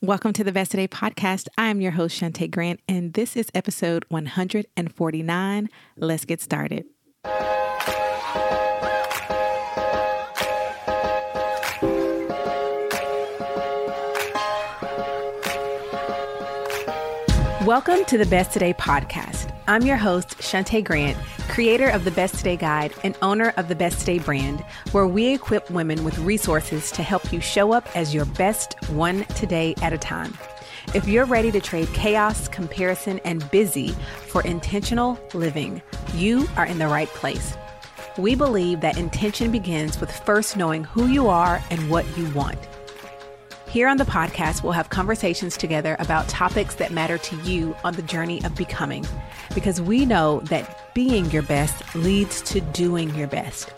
Welcome 0.00 0.32
to 0.34 0.44
the 0.44 0.52
Best 0.52 0.70
Today 0.70 0.88
podcast. 0.88 1.48
I'm 1.58 1.80
your 1.80 1.92
host, 1.92 2.20
Shunta 2.20 2.50
Grant, 2.50 2.80
and 2.88 3.14
this 3.14 3.36
is 3.36 3.46
episode 3.54 4.04
149. 4.08 5.68
Let's 5.96 6.24
get 6.24 6.40
started. 6.40 6.84
Welcome 17.64 18.04
to 18.04 18.18
the 18.18 18.26
Best 18.28 18.52
Today 18.52 18.74
podcast. 18.74 19.33
I'm 19.66 19.86
your 19.86 19.96
host, 19.96 20.36
Shunta 20.40 20.84
Grant, 20.84 21.16
creator 21.48 21.88
of 21.88 22.04
the 22.04 22.10
Best 22.10 22.34
Today 22.34 22.58
Guide 22.58 22.92
and 23.02 23.16
owner 23.22 23.54
of 23.56 23.68
the 23.68 23.74
Best 23.74 24.00
Today 24.00 24.18
brand, 24.18 24.60
where 24.92 25.06
we 25.06 25.32
equip 25.32 25.70
women 25.70 26.04
with 26.04 26.18
resources 26.18 26.90
to 26.90 27.02
help 27.02 27.32
you 27.32 27.40
show 27.40 27.72
up 27.72 27.88
as 27.96 28.12
your 28.12 28.26
best 28.26 28.76
one 28.90 29.24
today 29.36 29.74
at 29.80 29.94
a 29.94 29.98
time. 29.98 30.36
If 30.94 31.08
you're 31.08 31.24
ready 31.24 31.50
to 31.50 31.62
trade 31.62 31.88
chaos, 31.94 32.46
comparison, 32.46 33.20
and 33.24 33.50
busy 33.50 33.92
for 34.26 34.42
intentional 34.42 35.18
living, 35.32 35.80
you 36.14 36.46
are 36.58 36.66
in 36.66 36.76
the 36.76 36.88
right 36.88 37.08
place. 37.08 37.56
We 38.18 38.34
believe 38.34 38.82
that 38.82 38.98
intention 38.98 39.50
begins 39.50 39.98
with 39.98 40.12
first 40.12 40.58
knowing 40.58 40.84
who 40.84 41.06
you 41.06 41.28
are 41.28 41.64
and 41.70 41.88
what 41.88 42.04
you 42.18 42.28
want. 42.32 42.58
Here 43.74 43.88
on 43.88 43.96
the 43.96 44.04
podcast, 44.04 44.62
we'll 44.62 44.70
have 44.70 44.90
conversations 44.90 45.56
together 45.56 45.96
about 45.98 46.28
topics 46.28 46.76
that 46.76 46.92
matter 46.92 47.18
to 47.18 47.36
you 47.38 47.74
on 47.82 47.94
the 47.94 48.02
journey 48.02 48.40
of 48.44 48.54
becoming, 48.54 49.04
because 49.52 49.80
we 49.80 50.06
know 50.06 50.38
that 50.42 50.94
being 50.94 51.28
your 51.32 51.42
best 51.42 51.92
leads 51.96 52.40
to 52.42 52.60
doing 52.60 53.12
your 53.16 53.26
best. 53.26 53.74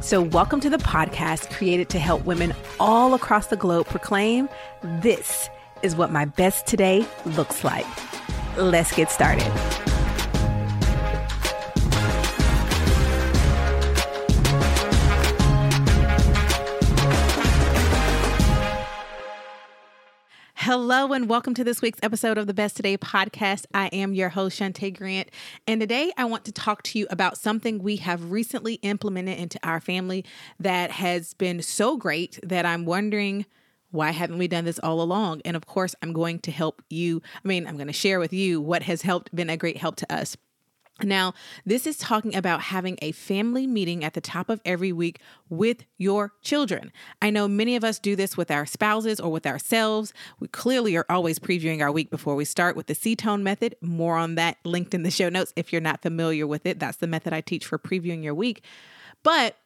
So, 0.00 0.22
welcome 0.22 0.60
to 0.60 0.70
the 0.70 0.76
podcast 0.76 1.50
created 1.50 1.88
to 1.88 1.98
help 1.98 2.24
women 2.24 2.54
all 2.78 3.12
across 3.12 3.48
the 3.48 3.56
globe 3.56 3.86
proclaim 3.86 4.48
this 5.00 5.50
is 5.82 5.96
what 5.96 6.12
my 6.12 6.26
best 6.26 6.68
today 6.68 7.04
looks 7.26 7.64
like. 7.64 7.86
Let's 8.56 8.94
get 8.94 9.10
started. 9.10 9.50
Hello 20.70 21.12
and 21.12 21.28
welcome 21.28 21.52
to 21.54 21.64
this 21.64 21.82
week's 21.82 21.98
episode 22.00 22.38
of 22.38 22.46
the 22.46 22.54
Best 22.54 22.76
Today 22.76 22.96
podcast. 22.96 23.64
I 23.74 23.88
am 23.88 24.14
your 24.14 24.28
host, 24.28 24.60
Shunta 24.60 24.96
Grant. 24.96 25.28
And 25.66 25.80
today 25.80 26.12
I 26.16 26.26
want 26.26 26.44
to 26.44 26.52
talk 26.52 26.84
to 26.84 26.98
you 27.00 27.08
about 27.10 27.36
something 27.36 27.82
we 27.82 27.96
have 27.96 28.30
recently 28.30 28.74
implemented 28.74 29.36
into 29.36 29.58
our 29.64 29.80
family 29.80 30.24
that 30.60 30.92
has 30.92 31.34
been 31.34 31.60
so 31.60 31.96
great 31.96 32.38
that 32.44 32.64
I'm 32.64 32.84
wondering 32.84 33.46
why 33.90 34.12
haven't 34.12 34.38
we 34.38 34.46
done 34.46 34.64
this 34.64 34.78
all 34.78 35.02
along? 35.02 35.42
And 35.44 35.56
of 35.56 35.66
course, 35.66 35.96
I'm 36.02 36.12
going 36.12 36.38
to 36.42 36.52
help 36.52 36.82
you. 36.88 37.20
I 37.44 37.48
mean, 37.48 37.66
I'm 37.66 37.74
going 37.74 37.88
to 37.88 37.92
share 37.92 38.20
with 38.20 38.32
you 38.32 38.60
what 38.60 38.84
has 38.84 39.02
helped, 39.02 39.34
been 39.34 39.50
a 39.50 39.56
great 39.56 39.78
help 39.78 39.96
to 39.96 40.14
us. 40.14 40.36
Now, 41.04 41.34
this 41.64 41.86
is 41.86 41.98
talking 41.98 42.34
about 42.34 42.60
having 42.62 42.98
a 43.02 43.12
family 43.12 43.66
meeting 43.66 44.04
at 44.04 44.14
the 44.14 44.20
top 44.20 44.48
of 44.48 44.60
every 44.64 44.92
week 44.92 45.20
with 45.48 45.84
your 45.98 46.32
children. 46.42 46.92
I 47.20 47.30
know 47.30 47.48
many 47.48 47.76
of 47.76 47.84
us 47.84 47.98
do 47.98 48.16
this 48.16 48.36
with 48.36 48.50
our 48.50 48.66
spouses 48.66 49.20
or 49.20 49.30
with 49.30 49.46
ourselves. 49.46 50.12
We 50.38 50.48
clearly 50.48 50.96
are 50.96 51.06
always 51.08 51.38
previewing 51.38 51.80
our 51.80 51.92
week 51.92 52.10
before 52.10 52.34
we 52.34 52.44
start 52.44 52.76
with 52.76 52.86
the 52.86 52.94
C 52.94 53.16
tone 53.16 53.42
method. 53.42 53.76
More 53.80 54.16
on 54.16 54.34
that 54.36 54.58
linked 54.64 54.94
in 54.94 55.02
the 55.02 55.10
show 55.10 55.28
notes 55.28 55.52
if 55.56 55.72
you're 55.72 55.80
not 55.80 56.02
familiar 56.02 56.46
with 56.46 56.66
it. 56.66 56.78
That's 56.78 56.98
the 56.98 57.06
method 57.06 57.32
I 57.32 57.40
teach 57.40 57.66
for 57.66 57.78
previewing 57.78 58.22
your 58.22 58.34
week. 58.34 58.64
But 59.22 59.56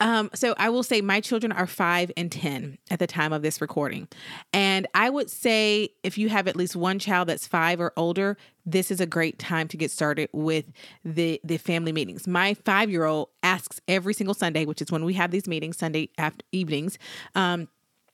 um, 0.00 0.30
so 0.34 0.54
I 0.56 0.70
will 0.70 0.82
say 0.82 1.02
my 1.02 1.20
children 1.20 1.52
are 1.52 1.66
five 1.66 2.10
and 2.16 2.32
10 2.32 2.78
at 2.90 2.98
the 2.98 3.06
time 3.06 3.32
of 3.32 3.42
this 3.42 3.60
recording. 3.60 4.08
And 4.52 4.86
I 4.94 5.10
would 5.10 5.30
say 5.30 5.90
if 6.02 6.16
you 6.16 6.30
have 6.30 6.48
at 6.48 6.56
least 6.56 6.74
one 6.74 6.98
child 6.98 7.28
that's 7.28 7.46
five 7.46 7.80
or 7.80 7.92
older, 7.96 8.38
this 8.64 8.90
is 8.90 9.00
a 9.00 9.06
great 9.06 9.38
time 9.38 9.68
to 9.68 9.76
get 9.76 9.90
started 9.90 10.30
with 10.32 10.64
the, 11.04 11.40
the 11.44 11.58
family 11.58 11.92
meetings. 11.92 12.26
My 12.26 12.54
five 12.54 12.90
year 12.90 13.04
old 13.04 13.28
asks 13.42 13.80
every 13.88 14.14
single 14.14 14.34
Sunday, 14.34 14.64
which 14.64 14.80
is 14.80 14.90
when 14.90 15.04
we 15.04 15.12
have 15.14 15.30
these 15.30 15.46
meetings, 15.46 15.76
Sunday 15.76 16.08
after 16.16 16.44
evenings. 16.50 16.98
Um, 17.34 17.68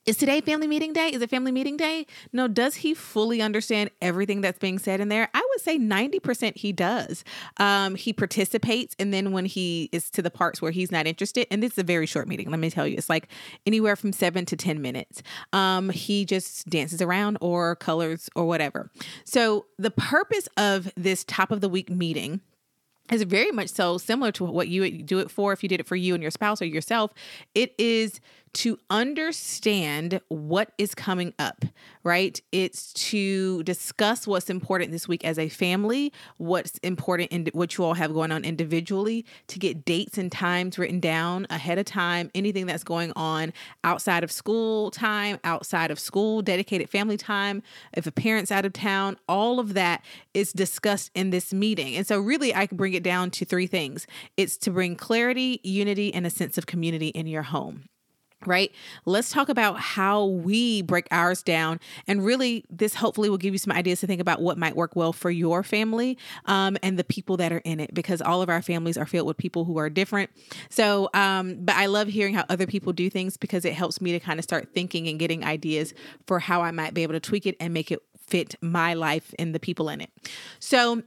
is 0.07 0.17
today 0.17 0.41
family 0.41 0.69
meeting 0.69 0.93
day? 0.93 1.09
Is 1.09 1.21
it 1.21 1.31
family 1.31 1.51
meeting 1.51 1.77
day? 1.77 2.07
No, 2.33 2.47
does 2.47 2.77
he 2.77 2.95
fully 2.95 3.43
understand 3.43 3.91
everything 4.01 4.41
that's 4.41 4.59
being 4.59 4.79
said 4.79 5.01
in 5.01 5.09
there? 5.09 5.29
I 5.35 5.47
would 5.51 5.61
say 5.61 5.79
90% 5.79 6.57
he 6.57 6.73
does. 6.73 7.25
Um, 7.57 7.97
he 7.97 8.13
participates, 8.13 8.95
and 8.99 9.13
then 9.13 9.33
when 9.33 9.47
he 9.47 9.89
is 9.93 10.09
to 10.11 10.23
the 10.23 10.31
parts 10.31 10.63
where 10.63 10.71
he's 10.71 10.93
not 10.93 11.07
interested, 11.07 11.49
and 11.51 11.63
this 11.63 11.73
is 11.73 11.79
a 11.79 11.83
very 11.83 12.07
short 12.07 12.29
meeting, 12.29 12.51
let 12.51 12.61
me 12.61 12.71
tell 12.71 12.87
you, 12.87 12.97
it's 12.97 13.11
like 13.11 13.29
anywhere 13.67 13.97
from 13.97 14.13
seven 14.13 14.47
to 14.47 14.57
10 14.57 14.81
minutes. 14.81 15.23
Um, 15.53 15.91
he 15.91 16.25
just 16.25 16.69
dances 16.69 17.03
around 17.03 17.39
or 17.41 17.75
colors 17.75 18.31
or 18.37 18.47
whatever. 18.47 18.91
So, 19.25 19.67
the 19.79 19.91
purpose 19.91 20.49
of 20.57 20.91
this 20.97 21.25
top 21.25 21.51
of 21.51 21.61
the 21.61 21.69
week 21.69 21.91
meeting 21.91 22.41
is 23.11 23.23
very 23.23 23.51
much 23.51 23.69
so 23.69 23.99
similar 23.99 24.33
to 24.33 24.45
what 24.45 24.69
you 24.69 24.83
would 24.83 25.07
do 25.07 25.19
it 25.19 25.31
for 25.31 25.53
if 25.53 25.63
you 25.63 25.69
did 25.69 25.81
it 25.81 25.87
for 25.87 25.97
you 25.97 26.15
and 26.15 26.23
your 26.23 26.31
spouse 26.31 26.61
or 26.61 26.67
yourself. 26.67 27.13
It 27.55 27.75
is 27.79 28.21
to 28.57 28.79
understand 28.89 30.19
what 30.29 30.73
is 30.79 30.95
coming 30.95 31.35
up, 31.39 31.67
right? 32.05 32.41
It's 32.53 32.95
to 32.95 33.63
discuss 33.65 34.27
what's 34.27 34.49
important 34.49 34.93
this 34.93 35.07
week 35.07 35.27
as 35.27 35.39
a 35.39 35.51
family, 35.51 36.11
what's 36.39 36.79
important 36.79 37.33
in 37.33 37.51
what 37.53 37.77
you 37.77 37.85
all 37.85 37.93
have 37.93 38.15
going 38.15 38.33
on 38.33 38.47
individually, 38.47 39.27
to 39.49 39.59
get 39.59 39.85
dates 39.85 40.17
and 40.17 40.33
times 40.33 40.79
written 40.79 41.01
down 41.01 41.47
ahead 41.51 41.79
of 41.79 41.85
time, 41.85 42.31
anything 42.35 42.65
that's 42.65 42.83
going 42.83 43.13
on 43.15 43.53
outside 43.85 44.25
of 44.25 44.33
school 44.33 44.91
time, 44.91 45.39
outside 45.45 45.91
of 45.91 46.01
school, 46.01 46.41
dedicated 46.41 46.89
family 46.89 47.19
time, 47.19 47.63
if 47.93 48.07
a 48.07 48.13
parent's 48.13 48.51
out 48.51 48.65
of 48.65 48.73
town, 48.73 49.19
all 49.29 49.61
of 49.61 49.75
that 49.75 50.03
is 50.33 50.51
discussed 50.55 51.11
in 51.15 51.29
this 51.29 51.53
meeting. 51.53 51.95
And 51.95 52.07
so, 52.07 52.19
really, 52.19 52.55
I 52.55 52.67
can 52.67 52.79
bring 52.79 52.95
it 52.97 53.03
down 53.03 53.31
to 53.31 53.45
three 53.45 53.67
things 53.67 54.07
it's 54.37 54.57
to 54.59 54.71
bring 54.71 54.97
clarity, 54.97 55.61
unity, 55.63 56.13
and 56.13 56.27
a 56.27 56.31
sense 56.31 56.59
of 56.59 56.67
community 56.67 57.09
in 57.09 57.27
your 57.27 57.43
home 57.43 57.89
right? 58.45 58.73
Let's 59.05 59.31
talk 59.31 59.49
about 59.49 59.79
how 59.79 60.27
we 60.27 60.83
break 60.83 61.09
ours 61.11 61.43
down. 61.43 61.81
And 62.07 62.25
really, 62.25 62.65
this 62.71 62.95
hopefully 62.95 63.31
will 63.31 63.39
give 63.39 63.55
you 63.55 63.59
some 63.59 63.73
ideas 63.73 64.01
to 64.01 64.07
think 64.07 64.21
about 64.21 64.41
what 64.41 64.59
might 64.59 64.77
work 64.77 64.95
well 64.95 65.13
for 65.13 65.31
your 65.31 65.63
family 65.63 66.19
um, 66.47 66.77
and 66.83 66.99
the 66.99 67.05
people 67.05 67.37
that 67.39 67.53
are 67.53 67.63
in 67.65 67.81
it, 67.81 67.95
because 67.95 68.21
all 68.21 68.43
of 68.43 68.49
our 68.49 68.63
families 68.63 68.97
are 68.97 69.07
filled 69.07 69.27
with 69.27 69.37
people 69.37 69.65
who 69.65 69.79
are 69.79 69.91
different. 69.91 70.31
So, 70.69 71.09
um, 71.15 71.57
but 71.65 71.77
I 71.77 71.87
love 71.87 72.09
hearing 72.09 72.35
how 72.35 72.45
other 72.49 72.67
people 72.67 72.93
do 72.93 73.09
things 73.11 73.37
because 73.37 73.65
it 73.65 73.75
helps 73.75 74.01
me 74.01 74.13
to 74.13 74.21
kind 74.21 74.39
of 74.39 74.45
start 74.45 74.69
thinking 74.75 75.09
and 75.09 75.19
getting 75.19 75.45
ideas 75.45 75.95
for 76.27 76.39
how 76.39 76.63
I 76.63 76.71
might 76.71 76.95
be 76.95 77.03
able 77.03 77.15
to 77.15 77.21
tweak 77.21 77.47
it 77.47 77.57
and 77.59 77.73
make 77.73 77.91
it 77.91 78.01
fit 78.27 78.57
my 78.61 78.95
life 78.95 79.35
and 79.39 79.55
the 79.55 79.61
people 79.61 79.89
in 79.89 80.01
it. 80.01 80.11
So, 80.59 81.03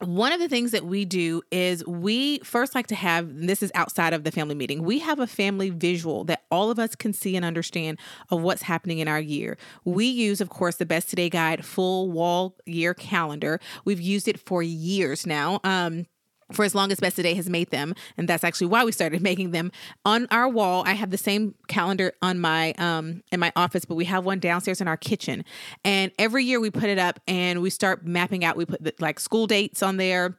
one 0.00 0.32
of 0.32 0.40
the 0.40 0.48
things 0.48 0.72
that 0.72 0.84
we 0.84 1.04
do 1.04 1.42
is 1.50 1.86
we 1.86 2.38
first 2.40 2.74
like 2.74 2.88
to 2.88 2.94
have 2.94 3.28
this 3.34 3.62
is 3.62 3.70
outside 3.74 4.12
of 4.12 4.24
the 4.24 4.32
family 4.32 4.54
meeting 4.54 4.82
we 4.82 4.98
have 4.98 5.18
a 5.18 5.26
family 5.26 5.70
visual 5.70 6.24
that 6.24 6.44
all 6.50 6.70
of 6.70 6.78
us 6.78 6.94
can 6.94 7.12
see 7.12 7.36
and 7.36 7.44
understand 7.44 7.98
of 8.30 8.42
what's 8.42 8.62
happening 8.62 8.98
in 8.98 9.08
our 9.08 9.20
year. 9.20 9.58
We 9.84 10.06
use 10.06 10.40
of 10.40 10.48
course 10.48 10.76
the 10.76 10.86
best 10.86 11.08
today 11.10 11.28
guide 11.28 11.64
full 11.64 12.10
wall 12.10 12.56
year 12.66 12.94
calendar. 12.94 13.60
We've 13.84 14.00
used 14.00 14.28
it 14.28 14.38
for 14.38 14.62
years 14.62 15.26
now. 15.26 15.60
Um, 15.64 16.06
for 16.52 16.64
as 16.64 16.74
long 16.74 16.92
as 16.92 17.00
Best 17.00 17.16
Today 17.16 17.34
has 17.34 17.48
made 17.48 17.70
them, 17.70 17.94
and 18.16 18.28
that's 18.28 18.44
actually 18.44 18.68
why 18.68 18.84
we 18.84 18.92
started 18.92 19.22
making 19.30 19.50
them. 19.50 19.70
On 20.04 20.26
our 20.30 20.48
wall, 20.48 20.82
I 20.86 20.92
have 20.92 21.10
the 21.10 21.18
same 21.18 21.54
calendar 21.68 22.12
on 22.22 22.38
my 22.38 22.72
um 22.78 23.22
in 23.32 23.40
my 23.40 23.52
office, 23.56 23.84
but 23.84 23.94
we 23.94 24.04
have 24.06 24.24
one 24.24 24.38
downstairs 24.38 24.80
in 24.80 24.88
our 24.88 24.96
kitchen. 24.96 25.44
And 25.84 26.12
every 26.18 26.44
year 26.44 26.60
we 26.60 26.70
put 26.70 26.84
it 26.84 26.98
up 26.98 27.20
and 27.26 27.62
we 27.62 27.70
start 27.70 28.06
mapping 28.06 28.44
out. 28.44 28.56
We 28.56 28.66
put 28.66 28.82
the, 28.82 28.94
like 28.98 29.20
school 29.20 29.46
dates 29.46 29.82
on 29.82 29.96
there 29.96 30.38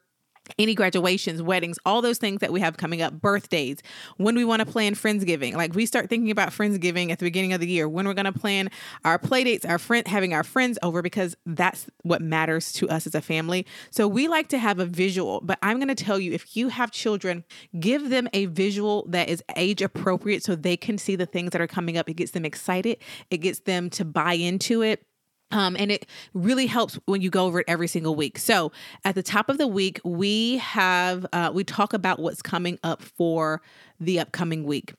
any 0.58 0.76
graduations, 0.76 1.42
weddings, 1.42 1.78
all 1.86 2.02
those 2.02 2.18
things 2.18 2.40
that 2.42 2.52
we 2.52 2.60
have 2.60 2.78
coming 2.78 3.02
up, 3.02 3.14
birthdays, 3.14 3.80
when 4.18 4.36
we 4.36 4.46
want 4.46 4.62
to 4.62 4.66
plan 4.66 4.96
Friendsgiving. 4.96 5.54
Like 5.54 5.74
we 5.74 5.86
start 5.86 6.10
thinking 6.10 6.32
about 6.32 6.50
Friendsgiving 6.50 7.12
at 7.12 7.20
the 7.20 7.26
beginning 7.26 7.54
of 7.54 7.60
the 7.60 7.68
year, 7.68 7.88
when 7.88 8.08
we're 8.08 8.14
going 8.14 8.26
to 8.26 8.32
plan 8.32 8.70
our 9.04 9.20
play 9.20 9.44
dates, 9.44 9.66
our 9.66 9.80
friend 9.80 10.08
having 10.08 10.34
our 10.34 10.44
friends 10.44 10.78
over 10.84 11.02
because 11.02 11.36
that's 11.46 11.88
what 12.04 12.22
matters 12.22 12.72
to 12.74 12.90
us 12.90 13.08
as 13.08 13.16
a 13.16 13.22
family. 13.22 13.66
So 13.90 14.08
we 14.08 14.28
like 14.28 14.50
to 14.50 14.58
have 14.58 14.80
a 14.80 14.86
visual, 14.86 15.42
but 15.42 15.58
I'm 15.62 15.78
going 15.78 15.94
to 15.94 16.04
tell 16.04 16.20
you 16.20 16.34
if 16.34 16.56
you 16.56 16.70
have 16.70 16.92
children, 16.92 17.44
give 17.80 18.10
them 18.10 18.28
a 18.34 18.46
visual 18.48 19.06
that 19.10 19.30
is 19.30 19.44
age 19.56 19.82
appropriate 19.82 20.44
so 20.44 20.56
they 20.56 20.78
can 20.78 20.98
see 20.98 21.16
the 21.16 21.26
things 21.26 21.52
that 21.52 21.62
are 21.62 21.68
coming 21.68 21.98
up. 21.98 22.10
It 22.10 22.16
gets 22.16 22.32
them 22.32 22.46
excited, 22.46 22.98
it 23.30 23.38
gets 23.38 23.60
them 23.62 23.90
to 23.92 24.06
buy 24.06 24.34
into 24.34 24.82
it 24.82 25.06
um, 25.52 25.76
and 25.78 25.92
it 25.92 26.06
really 26.34 26.66
helps 26.66 27.00
when 27.06 27.22
you 27.22 27.30
go 27.30 27.46
over 27.46 27.60
it 27.60 27.66
every 27.68 27.88
single 27.88 28.16
week. 28.16 28.38
So 28.38 28.72
at 29.04 29.16
the 29.16 29.24
top 29.24 29.50
of 29.50 29.58
the 29.58 29.68
week, 29.68 30.00
we 30.04 30.58
have 30.58 31.26
uh, 31.34 31.52
we 31.54 31.64
talk 31.64 31.94
about 31.94 32.20
what's 32.20 32.42
coming 32.42 32.80
up 32.84 33.02
for 33.02 33.62
the 34.00 34.20
upcoming 34.20 34.64
week. 34.64 34.94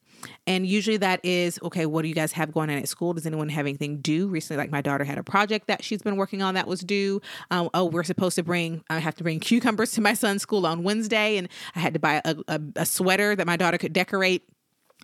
And 0.47 0.67
usually 0.67 0.97
that 0.99 1.23
is 1.25 1.59
okay, 1.63 1.85
what 1.85 2.03
do 2.03 2.09
you 2.09 2.15
guys 2.15 2.33
have 2.33 2.53
going 2.53 2.71
on 2.71 2.79
at 2.79 2.89
school? 2.89 3.13
Does 3.13 3.27
anyone 3.27 3.49
have 3.51 3.67
anything 3.67 4.01
due? 4.01 4.29
Recently, 4.29 4.57
like 4.57 4.71
my 4.71 4.81
daughter 4.81 5.05
had 5.05 5.19
a 5.19 5.23
project 5.23 5.67
that 5.67 5.85
she's 5.85 6.01
been 6.01 6.17
working 6.17 6.43
on 6.43 6.55
that 6.55 6.67
was 6.67 6.81
due. 6.81 7.21
Um, 7.51 7.69
oh, 7.75 7.85
we're 7.85 8.05
supposed 8.05 8.37
to 8.37 8.43
bring, 8.43 8.83
I 8.89 8.99
have 8.99 9.15
to 9.17 9.23
bring 9.23 9.41
cucumbers 9.41 9.93
to 9.93 10.01
my 10.01 10.15
son's 10.15 10.43
school 10.43 10.67
on 10.67 10.83
Wednesday, 10.83 11.37
and 11.37 11.49
I 11.75 11.81
had 11.81 11.93
to 11.95 12.01
buy 12.01 12.23
a, 12.25 12.37
a, 12.49 12.61
a 12.77 12.87
sweater 12.87 13.37
that 13.37 13.47
my 13.47 13.57
daughter 13.57 13.77
could 13.77 13.93
decorate 13.93 14.43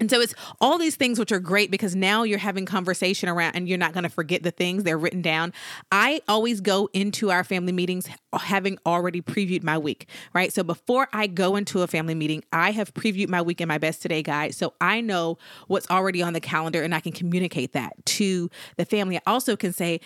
And 0.03 0.11
so 0.11 0.21
it's 0.21 0.35
all 0.61 0.79
these 0.79 0.97
things 0.97 1.17
which 1.17 1.31
are 1.31 1.39
great 1.39 1.71
because 1.71 1.95
now 1.95 2.25
you're 2.25 2.37
having 2.37 2.67
conversation 2.67 3.29
around 3.29 3.55
and 3.55 3.69
you're 3.69 3.79
not 3.79 3.93
going 3.93 4.03
to 4.03 4.11
forget 4.11 4.43
the 4.43 4.51
things 4.51 4.83
they're 4.83 4.99
written 4.99 5.23
down. 5.23 5.53
I 5.93 6.23
always 6.27 6.61
go 6.61 6.91
into 6.93 7.31
our 7.31 7.45
family 7.45 7.71
meetings 7.71 8.09
having 8.33 8.79
already 8.85 9.23
previewed 9.23 9.63
my 9.63 9.79
week, 9.79 10.09
right? 10.35 10.53
So 10.53 10.65
before 10.65 11.07
I 11.13 11.29
go 11.29 11.55
into 11.55 11.83
a 11.83 11.87
family 11.87 12.17
meeting, 12.17 12.43
I 12.53 12.73
have 12.73 12.93
previewed 12.95 13.29
my 13.29 13.43
week 13.43 13.61
in 13.61 13.69
my 13.69 13.79
best 13.79 14.03
today 14.03 14.25
guide. 14.25 14.57
So 14.57 14.75
I 14.81 15.01
know 15.01 15.39
what's 15.69 15.89
already 15.89 16.21
on 16.21 16.33
the 16.33 16.41
calendar 16.41 16.83
and 16.83 16.97
I 16.97 16.99
can 16.99 17.13
communicate 17.13 17.73
that 17.75 17.95
to 18.05 18.51
the 18.79 18.85
family. 18.85 19.19
I 19.19 19.23
also 19.29 19.55
can 19.55 19.73
say, 19.73 20.01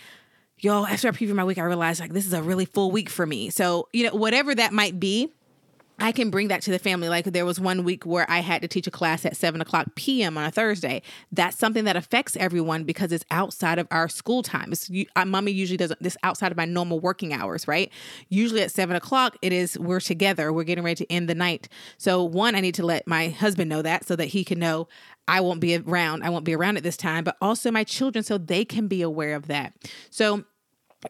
yo, 0.59 0.85
after 0.85 1.09
I 1.09 1.13
preview 1.13 1.35
my 1.35 1.45
week, 1.45 1.57
I 1.57 1.63
realized 1.63 2.01
like 2.01 2.13
this 2.13 2.27
is 2.27 2.35
a 2.35 2.43
really 2.43 2.67
full 2.67 2.91
week 2.91 3.09
for 3.09 3.25
me. 3.25 3.49
So, 3.49 3.89
you 3.95 4.05
know, 4.05 4.15
whatever 4.15 4.55
that 4.55 4.75
might 4.75 5.01
be, 5.01 5.33
I 5.99 6.13
can 6.13 6.31
bring 6.31 6.49
that 6.49 6.63
to 6.63 6.71
the 6.71 6.79
family. 6.79 7.09
Like 7.09 7.25
there 7.25 7.47
was 7.47 7.59
one 7.59 7.85
week 7.85 8.05
where 8.05 8.31
I 8.31 8.41
had 8.41 8.63
to 8.63 8.69
teach 8.69 8.87
a 8.87 8.91
class 8.91 9.25
at 9.25 9.37
seven 9.37 9.61
o'clock 9.61 9.95
p.m. 9.95 10.37
on 10.37 10.45
a 10.45 10.51
Thursday. 10.51 11.03
That's 11.33 11.57
something 11.57 11.85
that 11.85 11.97
affects 11.97 12.37
everyone 12.37 12.85
because 12.85 13.13
it's 13.13 13.25
outside 13.31 13.79
of 13.79 13.89
our 13.91 14.09
school 14.09 14.43
time. 14.43 14.73
It's, 14.73 14.91
you, 14.91 15.07
uh, 15.17 15.25
mommy 15.25 15.53
usually 15.53 15.77
doesn't 15.77 16.03
this 16.03 16.17
outside 16.23 16.51
of 16.51 16.57
my 16.57 16.67
normal 16.67 17.01
working 17.01 17.33
hours, 17.33 17.67
right? 17.67 17.91
Usually 18.29 18.63
at 18.63 18.71
seven 18.71 18.97
o'clock, 18.97 19.37
it 19.43 19.53
is 19.53 19.79
we're 19.79 20.01
together. 20.01 20.53
We're 20.53 20.65
getting 20.65 20.85
ready 20.85 21.05
to 21.05 21.13
end 21.13 21.29
the 21.29 21.35
night. 21.35 21.69
So 21.99 22.23
one, 22.23 22.55
I 22.55 22.61
need 22.61 22.75
to 22.75 22.85
let 22.87 23.07
my 23.07 23.29
husband 23.29 23.71
know 23.71 23.83
that 23.83 24.07
so 24.07 24.17
that 24.17 24.27
he 24.27 24.45
can 24.45 24.59
know 24.59 24.89
I 25.29 25.41
won't 25.41 25.61
be 25.61 25.77
around. 25.77 26.23
I 26.23 26.31
won't 26.31 26.45
be 26.45 26.55
around 26.55 26.77
at 26.77 26.83
this 26.83 26.97
time, 26.97 27.25
but 27.25 27.37
also 27.41 27.71
my 27.71 27.85
children 27.85 28.23
so 28.23 28.39
they 28.39 28.65
can 28.65 28.87
be 28.87 29.03
aware 29.03 29.35
of 29.35 29.49
that. 29.49 29.73
So 30.11 30.45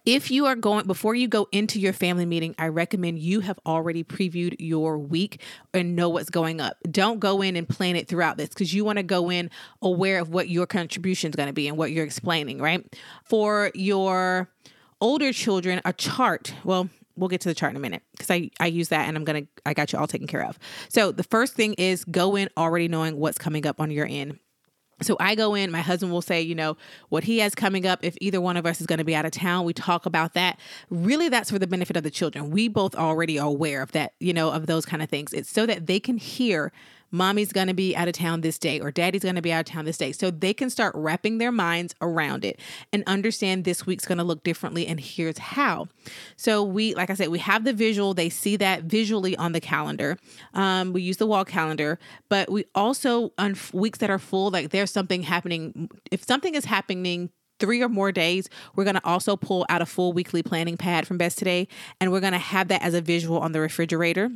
if 0.04 0.31
you 0.31 0.46
are 0.46 0.56
going 0.56 0.87
before 0.87 1.14
you 1.14 1.28
go 1.28 1.48
into 1.52 1.81
your 1.81 1.93
family 1.93 2.26
meeting, 2.26 2.54
I 2.58 2.69
recommend 2.69 3.19
you 3.19 3.40
have 3.40 3.58
already 3.66 4.04
previewed 4.04 4.56
your 4.58 4.98
week 4.98 5.40
and 5.72 5.96
know 5.96 6.08
what's 6.08 6.31
going 6.31 6.60
up. 6.60 6.76
Don't 6.90 7.20
go 7.20 7.43
in 7.43 7.56
and 7.56 7.69
plan 7.69 7.96
it 7.96 8.08
throughout 8.08 8.37
this 8.37 8.48
because 8.48 8.75
you 8.75 8.84
want 8.84 8.98
to 8.98 9.02
go 9.02 9.31
in 9.31 9.50
aware 9.82 10.20
of 10.20 10.31
what 10.31 10.48
your 10.48 10.66
contribution 10.66 11.31
is 11.31 11.37
going 11.37 11.48
to 11.48 11.52
be 11.52 11.69
and 11.69 11.76
what 11.76 11.93
you're 11.93 12.04
explaining, 12.04 12.60
right? 12.60 12.84
For 13.25 13.70
your 13.75 14.50
older 15.00 15.32
children, 15.32 15.81
a 15.84 15.93
chart, 15.93 16.54
well, 16.64 16.88
we'll 17.16 17.28
get 17.28 17.40
to 17.43 17.48
the 17.48 17.54
chart 17.54 17.70
in 17.70 17.76
a 17.76 17.81
minute 17.81 18.02
because 18.12 18.31
I, 18.31 18.50
I 18.60 18.66
use 18.66 18.88
that 18.90 19.08
and 19.08 19.16
I'm 19.16 19.25
gonna 19.25 19.43
I 19.64 19.75
got 19.75 19.93
you 19.93 19.98
all 19.98 20.06
taken 20.06 20.26
care 20.26 20.44
of. 20.44 20.58
So 20.88 21.12
the 21.12 21.25
first 21.25 21.54
thing 21.54 21.75
is 21.75 22.04
go 22.04 22.37
in 22.37 22.48
already 22.56 22.88
knowing 22.88 23.16
what's 23.16 23.38
coming 23.38 23.66
up 23.66 23.81
on 23.81 23.90
your 23.90 24.06
end. 24.06 24.38
So 25.02 25.16
I 25.20 25.34
go 25.34 25.54
in, 25.54 25.70
my 25.70 25.82
husband 25.82 26.10
will 26.10 26.22
say, 26.22 26.40
you 26.40 26.54
know, 26.54 26.76
what 27.10 27.25
he 27.25 27.38
has 27.40 27.54
coming 27.54 27.87
up. 27.87 28.02
If 28.02 28.16
either 28.20 28.40
one 28.40 28.56
of 28.56 28.64
us 28.64 28.81
is 28.81 28.87
going 28.87 28.98
to 28.98 29.04
be 29.04 29.14
out 29.14 29.26
of 29.26 29.31
town, 29.32 29.66
we 29.66 29.75
talk 29.75 30.06
about 30.06 30.32
that. 30.34 30.58
Really, 30.88 31.28
that's 31.28 31.50
for 31.50 31.58
the 31.58 31.66
benefit 31.66 31.96
of 31.96 32.02
the 32.02 32.10
children. 32.10 32.50
We 32.50 32.69
both 32.69 32.94
already 32.94 33.38
are 33.38 33.46
aware 33.46 33.82
of 33.82 33.93
that, 33.93 34.14
you 34.20 34.32
know, 34.32 34.50
of 34.50 34.66
those 34.66 34.87
kind 34.87 35.02
of 35.02 35.10
things. 35.10 35.34
It's 35.34 35.50
so 35.50 35.66
that 35.66 35.87
they 35.87 36.00
can 36.00 36.16
hear 36.16 36.72
mommy's 37.11 37.53
going 37.53 37.69
to 37.69 37.75
be 37.75 37.97
out 37.97 38.08
of 38.08 38.14
town 38.14 38.41
this 38.41 38.58
day 38.58 38.81
or 38.81 38.91
daddy's 38.91 39.23
going 39.23 39.35
to 39.35 39.43
be 39.43 39.53
out 39.53 39.61
of 39.61 39.67
town 39.67 39.85
this 39.85 39.99
day. 39.99 40.12
So 40.12 40.31
they 40.31 40.55
can 40.55 40.70
start 40.70 40.94
wrapping 40.94 41.38
their 41.38 41.53
minds 41.53 41.94
around 42.00 42.44
it 42.44 42.61
and 42.93 43.03
understand 43.06 43.64
this 43.64 43.87
week's 43.87 44.05
going 44.05 44.19
to 44.19 44.25
look 44.25 44.43
differently 44.43 44.87
and 44.87 45.00
here's 45.00 45.38
how. 45.38 45.88
So 46.37 46.62
we, 46.62 46.94
like 46.94 47.11
I 47.11 47.14
said, 47.14 47.29
we 47.29 47.38
have 47.38 47.64
the 47.64 47.73
visual. 47.73 48.14
They 48.14 48.29
see 48.29 48.56
that 48.56 48.85
visually 48.85 49.37
on 49.37 49.53
the 49.53 49.61
calendar. 49.61 50.19
Um, 50.55 50.93
we 50.93 51.03
use 51.03 51.17
the 51.17 51.26
wall 51.26 51.44
calendar, 51.44 51.99
but 52.29 52.50
we 52.50 52.64
also 52.75 53.32
on 53.38 53.56
weeks 53.73 53.99
that 53.99 54.11
are 54.11 54.19
full, 54.19 54.50
like 54.50 54.70
there's 54.70 54.91
something 54.91 55.23
happening. 55.23 55.91
If 56.11 56.25
something 56.25 56.55
is 56.55 56.64
happening 56.64 57.31
three 57.58 57.82
or 57.82 57.88
more 57.88 58.12
days, 58.12 58.49
we're 58.75 58.85
going 58.85 58.97
to 58.97 59.05
also 59.06 59.37
pull 59.37 59.64
out 59.69 59.82
a 59.82 59.87
full 59.87 60.12
weekly 60.12 60.43
planning 60.43 60.76
pad 60.76 61.06
from 61.06 61.19
Best 61.19 61.38
Today, 61.38 61.69
and 62.00 62.12
we're 62.12 62.20
going 62.20 62.32
to 62.32 62.38
have 62.38 62.69
that 62.69 62.82
as 62.82 62.94
a 62.94 63.00
visual 63.00 63.38
on 63.38 63.53
the 63.53 63.61
refrigerator 63.61 64.31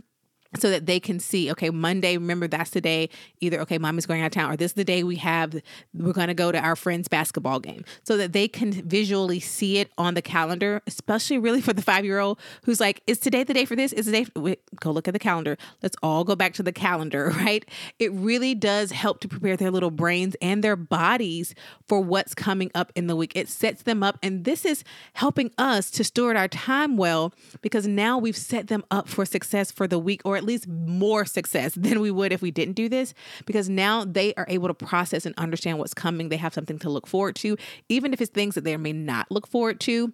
so 0.58 0.70
that 0.70 0.86
they 0.86 0.98
can 0.98 1.20
see 1.20 1.50
okay 1.50 1.70
monday 1.70 2.16
remember 2.16 2.48
that's 2.48 2.70
the 2.70 2.80
day 2.80 3.08
either 3.40 3.60
okay 3.60 3.78
mommy's 3.78 4.06
going 4.06 4.22
out 4.22 4.26
of 4.26 4.32
town 4.32 4.50
or 4.50 4.56
this 4.56 4.72
is 4.72 4.74
the 4.74 4.84
day 4.84 5.02
we 5.02 5.16
have 5.16 5.60
we're 5.94 6.12
going 6.12 6.28
to 6.28 6.34
go 6.34 6.52
to 6.52 6.58
our 6.58 6.76
friend's 6.76 7.08
basketball 7.08 7.60
game. 7.60 7.84
So 8.04 8.16
that 8.16 8.32
they 8.32 8.48
can 8.48 8.72
visually 8.72 9.40
see 9.40 9.78
it 9.78 9.90
on 9.98 10.14
the 10.14 10.22
calendar 10.22 10.82
especially 10.86 11.38
really 11.38 11.60
for 11.60 11.72
the 11.72 11.82
five 11.82 12.04
year 12.04 12.18
old 12.18 12.38
who's 12.64 12.80
like 12.80 13.02
is 13.06 13.18
today 13.18 13.44
the 13.44 13.54
day 13.54 13.64
for 13.64 13.76
this? 13.76 13.92
Is 13.92 14.06
the 14.06 14.24
day 14.24 14.56
go 14.80 14.90
look 14.90 15.08
at 15.08 15.14
the 15.14 15.18
calendar. 15.18 15.56
Let's 15.82 15.96
all 16.02 16.24
go 16.24 16.36
back 16.36 16.54
to 16.54 16.62
the 16.62 16.72
calendar 16.72 17.30
right? 17.36 17.64
It 17.98 18.12
really 18.12 18.54
does 18.54 18.92
help 18.92 19.20
to 19.20 19.28
prepare 19.28 19.56
their 19.56 19.70
little 19.70 19.90
brains 19.90 20.36
and 20.40 20.64
their 20.64 20.76
bodies 20.76 21.54
for 21.86 22.00
what's 22.00 22.34
coming 22.34 22.70
up 22.74 22.92
in 22.94 23.06
the 23.06 23.16
week. 23.16 23.32
It 23.34 23.48
sets 23.48 23.82
them 23.82 24.02
up 24.02 24.18
and 24.22 24.44
this 24.44 24.64
is 24.64 24.84
helping 25.14 25.50
us 25.58 25.90
to 25.92 26.04
steward 26.04 26.36
our 26.36 26.48
time 26.48 26.96
well 26.96 27.32
because 27.60 27.86
now 27.86 28.18
we've 28.18 28.36
set 28.36 28.68
them 28.68 28.84
up 28.90 29.08
for 29.08 29.24
success 29.24 29.70
for 29.70 29.86
the 29.86 29.98
week 29.98 30.22
or 30.24 30.39
at 30.40 30.46
least 30.46 30.66
more 30.66 31.24
success 31.24 31.74
than 31.76 32.00
we 32.00 32.10
would 32.10 32.32
if 32.32 32.42
we 32.42 32.50
didn't 32.50 32.74
do 32.74 32.88
this 32.88 33.14
because 33.46 33.68
now 33.68 34.04
they 34.04 34.34
are 34.34 34.46
able 34.48 34.68
to 34.68 34.74
process 34.74 35.26
and 35.26 35.34
understand 35.38 35.78
what's 35.78 35.94
coming. 35.94 36.28
They 36.28 36.36
have 36.38 36.54
something 36.54 36.78
to 36.80 36.90
look 36.90 37.06
forward 37.06 37.36
to, 37.36 37.56
even 37.88 38.12
if 38.12 38.20
it's 38.20 38.30
things 38.30 38.54
that 38.54 38.64
they 38.64 38.76
may 38.76 38.92
not 38.92 39.30
look 39.30 39.46
forward 39.46 39.80
to 39.80 40.12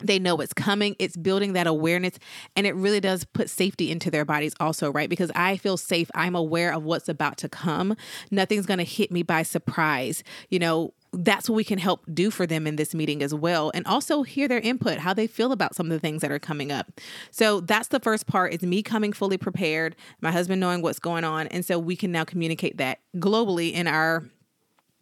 they 0.00 0.18
know 0.18 0.36
what's 0.36 0.52
coming. 0.52 0.94
It's 0.98 1.16
building 1.16 1.54
that 1.54 1.66
awareness 1.66 2.18
and 2.54 2.66
it 2.66 2.74
really 2.74 3.00
does 3.00 3.24
put 3.24 3.50
safety 3.50 3.90
into 3.90 4.10
their 4.10 4.24
bodies 4.24 4.54
also 4.60 4.92
right? 4.92 5.10
Because 5.10 5.32
i 5.34 5.56
feel 5.56 5.76
safe. 5.76 6.10
I'm 6.14 6.36
aware 6.36 6.72
of 6.72 6.84
what's 6.84 7.08
about 7.08 7.36
to 7.38 7.48
come. 7.48 7.96
Nothing's 8.30 8.66
going 8.66 8.78
to 8.78 8.84
hit 8.84 9.10
me 9.10 9.22
by 9.22 9.42
surprise. 9.42 10.22
You 10.50 10.60
know 10.60 10.94
that's 11.12 11.48
what 11.48 11.56
we 11.56 11.64
can 11.64 11.78
help 11.78 12.04
do 12.12 12.30
for 12.30 12.46
them 12.46 12.66
in 12.66 12.76
this 12.76 12.94
meeting 12.94 13.22
as 13.22 13.34
well 13.34 13.70
and 13.74 13.86
also 13.86 14.22
hear 14.22 14.46
their 14.46 14.60
input 14.60 14.98
how 14.98 15.14
they 15.14 15.26
feel 15.26 15.52
about 15.52 15.74
some 15.74 15.86
of 15.86 15.92
the 15.92 15.98
things 15.98 16.22
that 16.22 16.30
are 16.30 16.38
coming 16.38 16.70
up. 16.70 17.00
So 17.30 17.60
that's 17.60 17.88
the 17.88 18.00
first 18.00 18.26
part 18.26 18.52
is 18.52 18.62
me 18.62 18.82
coming 18.82 19.12
fully 19.12 19.38
prepared 19.38 19.96
my 20.20 20.30
husband 20.30 20.60
knowing 20.60 20.82
what's 20.82 20.98
going 20.98 21.24
on 21.24 21.46
and 21.48 21.64
so 21.64 21.78
we 21.78 21.96
can 21.96 22.12
now 22.12 22.24
communicate 22.24 22.76
that 22.78 23.00
globally 23.16 23.72
in 23.72 23.86
our 23.86 24.24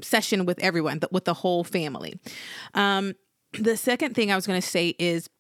session 0.01 0.45
with 0.45 0.59
everyone 0.61 1.01
with 1.11 1.25
the 1.25 1.35
whole 1.35 1.65
family. 1.65 2.19
Um, 2.75 3.15
the 3.59 3.77
second 3.77 4.15
thing 4.15 4.31
i 4.31 4.37
was 4.37 4.47
going 4.47 4.61
to 4.61 4.67
say 4.67 4.95
is 4.99 5.31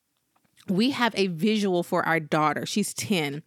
we 0.69 0.91
have 0.91 1.15
a 1.17 1.29
visual 1.29 1.83
for 1.83 2.05
our 2.07 2.19
daughter. 2.19 2.67
She's 2.67 2.93
10 2.95 3.43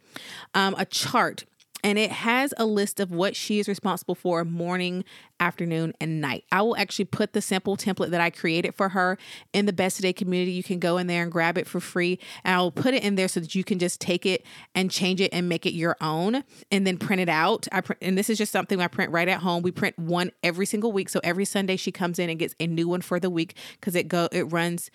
um, 0.54 0.76
a 0.78 0.86
chart 0.86 1.46
and 1.84 1.98
it 1.98 2.12
has 2.12 2.54
a 2.58 2.66
list 2.66 3.00
of 3.00 3.12
what 3.12 3.36
she 3.36 3.60
is 3.60 3.68
responsible 3.68 4.16
for 4.16 4.44
morning, 4.44 5.04
afternoon, 5.40 5.94
and 6.02 6.22
night. 6.22 6.44
I 6.52 6.62
will 6.62 6.76
actually 6.78 7.06
put 7.06 7.34
the 7.34 7.42
sample 7.42 7.78
template 7.78 8.10
that 8.10 8.22
I 8.22 8.30
created 8.30 8.76
for 8.76 8.90
her 8.90 9.18
in 9.54 9.66
the 9.66 9.74
Best 9.74 9.98
Today 9.98 10.14
community. 10.14 10.52
You 10.52 10.64
can 10.64 10.80
go 10.80 10.98
in 10.98 11.08
there 11.08 11.24
and 11.24 11.32
grab 11.32 11.58
it 11.58 11.68
for 11.68 11.80
free, 11.80 12.20
and 12.44 12.56
I 12.56 12.60
will 12.60 12.72
put 12.72 12.94
it 12.94 13.04
in 13.04 13.16
there 13.16 13.28
so 13.28 13.40
that 13.40 13.56
you 13.56 13.64
can 13.64 13.80
just 13.80 14.02
take 14.02 14.26
it 14.26 14.46
and 14.76 14.92
change 14.92 15.22
it 15.22 15.34
and 15.34 15.48
make 15.48 15.66
it 15.66 15.74
your 15.74 15.96
own, 16.02 16.44
and 16.72 16.86
then 16.86 16.98
print 16.98 17.22
it 17.22 17.30
out. 17.30 17.68
I 17.72 17.82
print, 17.82 18.00
and 18.02 18.18
this 18.18 18.30
is 18.30 18.38
just 18.38 18.52
something 18.52 18.82
I 18.82 18.88
print 18.88 19.12
right 19.12 19.28
at 19.28 19.40
home. 19.40 19.64
We 19.64 19.72
print 19.72 19.98
one 19.98 20.32
every 20.44 20.66
single 20.66 20.92
week, 20.92 21.10
so 21.10 21.20
every 21.24 21.46
Sunday 21.46 21.76
she 21.76 21.92
comes 21.92 22.20
in 22.20 22.30
and 22.30 22.40
gets 22.40 22.56
a 22.60 22.68
new 22.68 22.88
one 22.88 23.02
for 23.02 23.20
the 23.20 23.30
week 23.30 23.56
because 23.80 23.96
it 23.96 24.08
go 24.08 24.28
it 24.32 24.44
runs 24.44 24.90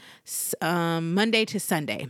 um, 0.61 1.15
Monday 1.15 1.45
to 1.47 1.59
Sunday. 1.61 2.09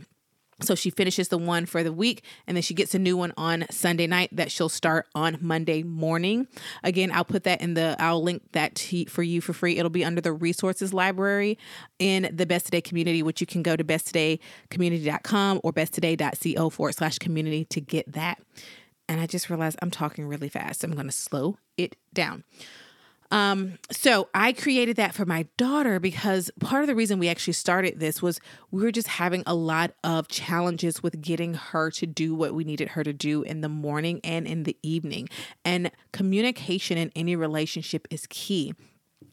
So 0.61 0.73
she 0.73 0.89
finishes 0.89 1.27
the 1.27 1.37
one 1.37 1.65
for 1.65 1.83
the 1.83 1.91
week 1.91 2.23
and 2.47 2.55
then 2.55 2.61
she 2.61 2.73
gets 2.73 2.95
a 2.95 2.99
new 2.99 3.17
one 3.17 3.33
on 3.35 3.65
Sunday 3.69 4.07
night 4.07 4.29
that 4.31 4.51
she'll 4.51 4.69
start 4.69 5.07
on 5.13 5.37
Monday 5.41 5.83
morning. 5.83 6.47
Again, 6.83 7.11
I'll 7.11 7.25
put 7.25 7.43
that 7.43 7.61
in 7.61 7.73
the, 7.73 7.95
I'll 7.99 8.23
link 8.23 8.41
that 8.53 8.73
to, 8.75 9.05
for 9.05 9.21
you 9.21 9.41
for 9.41 9.51
free. 9.51 9.77
It'll 9.77 9.89
be 9.89 10.05
under 10.05 10.21
the 10.21 10.31
resources 10.31 10.93
library 10.93 11.57
in 11.99 12.29
the 12.33 12.45
Best 12.45 12.65
Today 12.65 12.81
community, 12.81 13.21
which 13.21 13.41
you 13.41 13.47
can 13.47 13.63
go 13.63 13.75
to 13.75 13.83
besttodaycommunity.com 13.83 15.59
or 15.63 15.73
besttoday.co 15.73 16.69
forward 16.69 16.95
slash 16.95 17.19
community 17.19 17.65
to 17.65 17.81
get 17.81 18.13
that. 18.13 18.41
And 19.09 19.19
I 19.19 19.27
just 19.27 19.49
realized 19.49 19.77
I'm 19.81 19.91
talking 19.91 20.25
really 20.25 20.49
fast. 20.49 20.83
I'm 20.83 20.91
going 20.91 21.05
to 21.05 21.11
slow 21.11 21.57
it 21.77 21.97
down. 22.13 22.43
Um, 23.31 23.79
so 23.91 24.29
I 24.33 24.53
created 24.53 24.97
that 24.97 25.13
for 25.13 25.25
my 25.25 25.47
daughter 25.57 25.99
because 25.99 26.51
part 26.59 26.83
of 26.83 26.87
the 26.87 26.95
reason 26.95 27.19
we 27.19 27.27
actually 27.27 27.53
started 27.53 27.99
this 27.99 28.21
was 28.21 28.39
we 28.71 28.83
were 28.83 28.91
just 28.91 29.07
having 29.07 29.43
a 29.45 29.55
lot 29.55 29.93
of 30.03 30.27
challenges 30.27 31.01
with 31.01 31.21
getting 31.21 31.55
her 31.55 31.89
to 31.91 32.05
do 32.05 32.35
what 32.35 32.53
we 32.53 32.63
needed 32.63 32.89
her 32.89 33.03
to 33.03 33.13
do 33.13 33.41
in 33.41 33.61
the 33.61 33.69
morning 33.69 34.21
and 34.23 34.47
in 34.47 34.63
the 34.63 34.77
evening. 34.83 35.27
And 35.63 35.91
communication 36.11 36.97
in 36.97 37.11
any 37.15 37.35
relationship 37.35 38.07
is 38.09 38.27
key. 38.29 38.73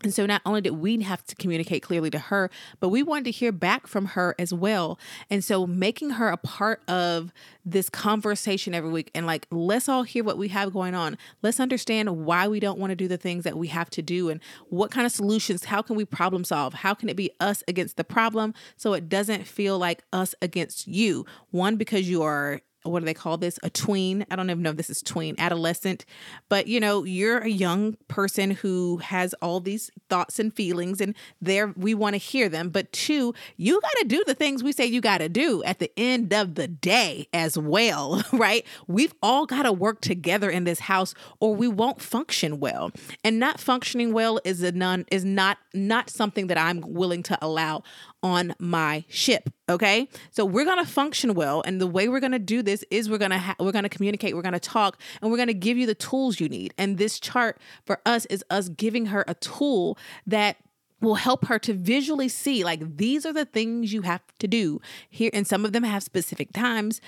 And 0.02 0.12
so 0.12 0.26
not 0.26 0.42
only 0.44 0.60
did 0.60 0.72
we 0.72 1.00
have 1.02 1.24
to 1.26 1.34
communicate 1.36 1.82
clearly 1.82 2.10
to 2.10 2.18
her, 2.18 2.50
but 2.80 2.88
we 2.88 3.02
wanted 3.02 3.24
to 3.24 3.30
hear 3.30 3.52
back 3.52 3.86
from 3.86 4.06
her 4.06 4.34
as 4.38 4.52
well. 4.52 4.98
And 5.30 5.44
so 5.44 5.66
making 5.66 6.10
her 6.10 6.28
a 6.28 6.36
part 6.36 6.82
of 6.88 7.32
this 7.64 7.88
conversation 7.88 8.74
every 8.74 8.90
week 8.90 9.10
and 9.14 9.26
like, 9.26 9.46
let's 9.50 9.88
all 9.88 10.02
hear 10.02 10.24
what 10.24 10.38
we 10.38 10.48
have 10.48 10.72
going 10.72 10.94
on. 10.94 11.16
Let's 11.42 11.60
understand 11.60 12.24
why 12.24 12.48
we 12.48 12.60
don't 12.60 12.78
want 12.78 12.90
to 12.90 12.96
do 12.96 13.08
the 13.08 13.16
things 13.16 13.44
that 13.44 13.56
we 13.56 13.68
have 13.68 13.90
to 13.90 14.02
do 14.02 14.28
and 14.28 14.40
what 14.68 14.90
kind 14.90 15.06
of 15.06 15.12
solutions, 15.12 15.64
how 15.64 15.82
can 15.82 15.96
we 15.96 16.04
problem 16.04 16.44
solve? 16.44 16.74
How 16.74 16.94
can 16.94 17.08
it 17.08 17.16
be 17.16 17.30
us 17.40 17.62
against 17.68 17.96
the 17.96 18.04
problem 18.04 18.54
so 18.76 18.94
it 18.94 19.08
doesn't 19.08 19.46
feel 19.46 19.78
like 19.78 20.02
us 20.12 20.34
against 20.42 20.88
you? 20.88 21.24
One, 21.50 21.76
because 21.76 22.08
you 22.08 22.22
are 22.22 22.60
what 22.84 23.00
do 23.00 23.06
they 23.06 23.14
call 23.14 23.36
this? 23.36 23.58
A 23.62 23.70
tween. 23.70 24.26
I 24.30 24.36
don't 24.36 24.50
even 24.50 24.62
know 24.62 24.70
if 24.70 24.76
this 24.76 24.90
is 24.90 25.02
tween, 25.02 25.34
adolescent. 25.38 26.04
But 26.48 26.66
you 26.66 26.80
know, 26.80 27.04
you're 27.04 27.38
a 27.38 27.48
young 27.48 27.96
person 28.08 28.52
who 28.52 28.98
has 28.98 29.34
all 29.34 29.60
these 29.60 29.90
thoughts 30.08 30.38
and 30.38 30.52
feelings, 30.54 31.00
and 31.00 31.14
there 31.40 31.72
we 31.76 31.94
want 31.94 32.14
to 32.14 32.18
hear 32.18 32.48
them. 32.48 32.70
But 32.70 32.92
two, 32.92 33.34
you 33.56 33.80
got 33.80 33.92
to 34.00 34.04
do 34.06 34.22
the 34.26 34.34
things 34.34 34.62
we 34.62 34.72
say 34.72 34.86
you 34.86 35.00
got 35.00 35.18
to 35.18 35.28
do 35.28 35.62
at 35.64 35.78
the 35.78 35.90
end 35.96 36.32
of 36.32 36.54
the 36.54 36.68
day 36.68 37.28
as 37.32 37.56
well, 37.56 38.22
right? 38.32 38.66
We've 38.86 39.14
all 39.22 39.46
got 39.46 39.62
to 39.62 39.72
work 39.72 40.00
together 40.00 40.50
in 40.50 40.64
this 40.64 40.80
house, 40.80 41.14
or 41.40 41.54
we 41.54 41.68
won't 41.68 42.00
function 42.00 42.60
well. 42.60 42.90
And 43.24 43.38
not 43.38 43.60
functioning 43.60 44.12
well 44.12 44.40
is 44.44 44.62
a 44.62 44.72
non 44.72 45.06
is 45.10 45.24
not 45.24 45.58
not 45.74 46.10
something 46.10 46.48
that 46.48 46.58
I'm 46.58 46.80
willing 46.80 47.22
to 47.24 47.38
allow 47.40 47.82
on 48.22 48.54
my 48.58 49.04
ship 49.08 49.50
okay? 49.72 50.08
So 50.30 50.44
we're 50.44 50.64
to 50.64 50.84
function 50.86 51.34
well 51.34 51.62
and 51.66 51.80
the 51.80 51.86
way 51.86 52.08
we're 52.08 52.20
to 52.32 52.38
do 52.38 52.62
this 52.62 52.84
is 52.90 53.10
we're 53.10 53.18
to 53.18 53.38
ha- 53.38 53.56
we're 53.58 53.72
to 53.72 53.88
communicate 53.88 54.34
we're 54.34 54.42
to 54.42 54.60
talk 54.60 54.98
and 55.20 55.30
we're 55.30 55.38
to 55.48 55.54
give 55.54 55.76
you 55.76 55.86
the 55.86 55.94
tools 55.94 56.40
you 56.40 56.48
need. 56.48 56.74
And 56.78 56.98
this 56.98 57.18
chart 57.18 57.58
for 57.84 58.00
us 58.06 58.26
is 58.26 58.44
us 58.50 58.68
giving 58.68 59.06
her 59.06 59.24
a 59.26 59.34
tool 59.34 59.98
that 60.26 60.56
will 61.00 61.16
help 61.16 61.46
her 61.46 61.58
to 61.58 61.74
visually 61.74 62.28
see 62.28 62.62
like 62.62 62.96
these 62.96 63.26
are 63.26 63.32
the 63.32 63.44
things 63.44 63.92
you 63.92 64.02
have 64.02 64.22
to 64.38 64.46
do 64.46 64.80
here 65.10 65.30
and 65.34 65.46
some 65.46 65.64
of 65.64 65.72
them 65.72 65.82
have 65.82 66.02
specific 66.02 66.52
times. 66.52 67.00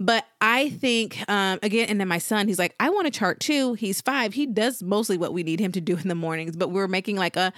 But 0.00 0.26
i 0.40 0.70
think 0.70 1.22
um, 1.28 1.58
again 1.62 1.88
and 1.88 2.00
then 2.00 2.08
my 2.08 2.18
son 2.18 2.48
he's 2.48 2.58
like 2.58 2.74
i 2.80 2.88
want 2.88 3.06
a 3.06 3.10
chart 3.10 3.40
too. 3.40 3.74
He's 3.74 4.00
five. 4.00 4.34
He 4.34 4.46
does 4.46 4.82
mostly 4.82 5.16
what 5.18 5.32
we 5.32 5.42
need 5.42 5.60
him 5.60 5.72
to 5.72 5.80
do 5.80 5.96
in 5.96 6.08
the 6.08 6.14
mornings 6.14 6.56
but 6.56 6.70
we're 6.70 6.88
making 6.88 7.16
like 7.16 7.36
a 7.36 7.52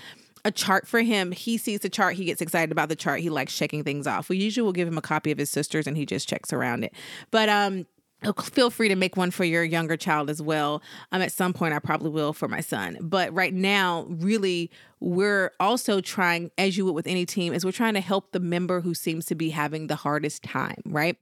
a 0.44 0.50
chart 0.50 0.86
for 0.86 1.00
him. 1.00 1.32
He 1.32 1.56
sees 1.56 1.80
the 1.80 1.88
chart, 1.88 2.14
he 2.14 2.24
gets 2.26 2.40
excited 2.40 2.70
about 2.70 2.88
the 2.88 2.96
chart. 2.96 3.20
He 3.20 3.30
likes 3.30 3.56
checking 3.56 3.84
things 3.84 4.06
off. 4.06 4.28
We 4.28 4.36
usually 4.36 4.64
will 4.64 4.72
give 4.72 4.88
him 4.88 4.98
a 4.98 5.02
copy 5.02 5.30
of 5.30 5.38
his 5.38 5.50
sister's 5.50 5.86
and 5.86 5.96
he 5.96 6.06
just 6.06 6.28
checks 6.28 6.52
around 6.52 6.84
it. 6.84 6.92
But 7.30 7.48
um 7.48 7.86
feel 8.42 8.70
free 8.70 8.88
to 8.88 8.96
make 8.96 9.16
one 9.16 9.30
for 9.30 9.44
your 9.44 9.62
younger 9.64 9.96
child 9.96 10.30
as 10.30 10.40
well. 10.40 10.82
Um, 11.12 11.20
at 11.20 11.32
some 11.32 11.52
point, 11.52 11.74
I 11.74 11.78
probably 11.78 12.10
will 12.10 12.32
for 12.32 12.48
my 12.48 12.60
son. 12.60 12.96
But 13.00 13.32
right 13.34 13.52
now, 13.52 14.06
really, 14.08 14.70
we're 15.00 15.52
also 15.60 16.00
trying, 16.00 16.50
as 16.56 16.76
you 16.76 16.86
would 16.86 16.94
with 16.94 17.06
any 17.06 17.26
team, 17.26 17.52
is 17.52 17.64
we're 17.64 17.72
trying 17.72 17.94
to 17.94 18.00
help 18.00 18.32
the 18.32 18.40
member 18.40 18.80
who 18.80 18.94
seems 18.94 19.26
to 19.26 19.34
be 19.34 19.50
having 19.50 19.88
the 19.88 19.96
hardest 19.96 20.42
time, 20.42 20.80
right? 20.86 21.18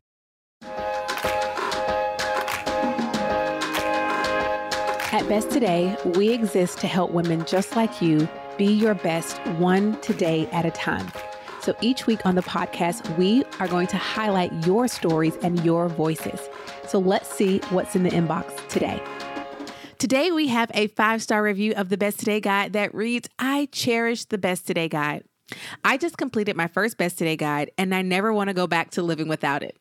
At 5.15 5.29
Best 5.29 5.51
Today, 5.51 5.97
we 6.15 6.31
exist 6.31 6.79
to 6.79 6.87
help 6.87 7.11
women 7.11 7.45
just 7.45 7.77
like 7.77 8.01
you 8.01 8.29
be 8.57 8.67
your 8.67 8.95
best 8.95 9.39
one 9.59 10.01
today 10.01 10.49
at 10.53 10.65
a 10.65 10.71
time. 10.71 11.11
So 11.61 11.77
each 11.81 12.07
week 12.07 12.27
on 12.27 12.35
the 12.35 12.43
podcast, 12.43 13.17
we 13.17 13.45
are 13.61 13.69
going 13.69 13.87
to 13.89 13.97
highlight 13.97 14.67
your 14.67 14.89
stories 14.89 15.37
and 15.43 15.65
your 15.65 15.89
voices. 15.89 16.41
So 16.89 16.99
let's 16.99 17.29
see 17.29 17.59
what's 17.71 17.95
in 17.95 18.03
the 18.03 18.11
inbox 18.11 18.67
today. 18.69 19.01
Today, 19.99 20.33
we 20.33 20.49
have 20.49 20.69
a 20.75 20.89
five 20.89 21.23
star 21.23 21.41
review 21.43 21.75
of 21.77 21.89
the 21.89 21.97
Best 21.97 22.19
Today 22.19 22.41
Guide 22.41 22.73
that 22.73 22.93
reads 22.93 23.29
I 23.39 23.69
cherish 23.71 24.25
the 24.25 24.39
Best 24.39 24.67
Today 24.67 24.89
Guide. 24.89 25.23
I 25.85 25.97
just 25.97 26.19
completed 26.19 26.57
my 26.57 26.67
first 26.67 26.99
Best 26.99 27.19
Today 27.19 27.37
Guide 27.37 27.71
and 27.79 27.95
I 27.95 28.03
never 28.03 28.33
want 28.33 28.49
to 28.49 28.55
go 28.55 28.67
back 28.67 28.91
to 28.93 29.03
living 29.03 29.29
without 29.29 29.63
it. 29.63 29.79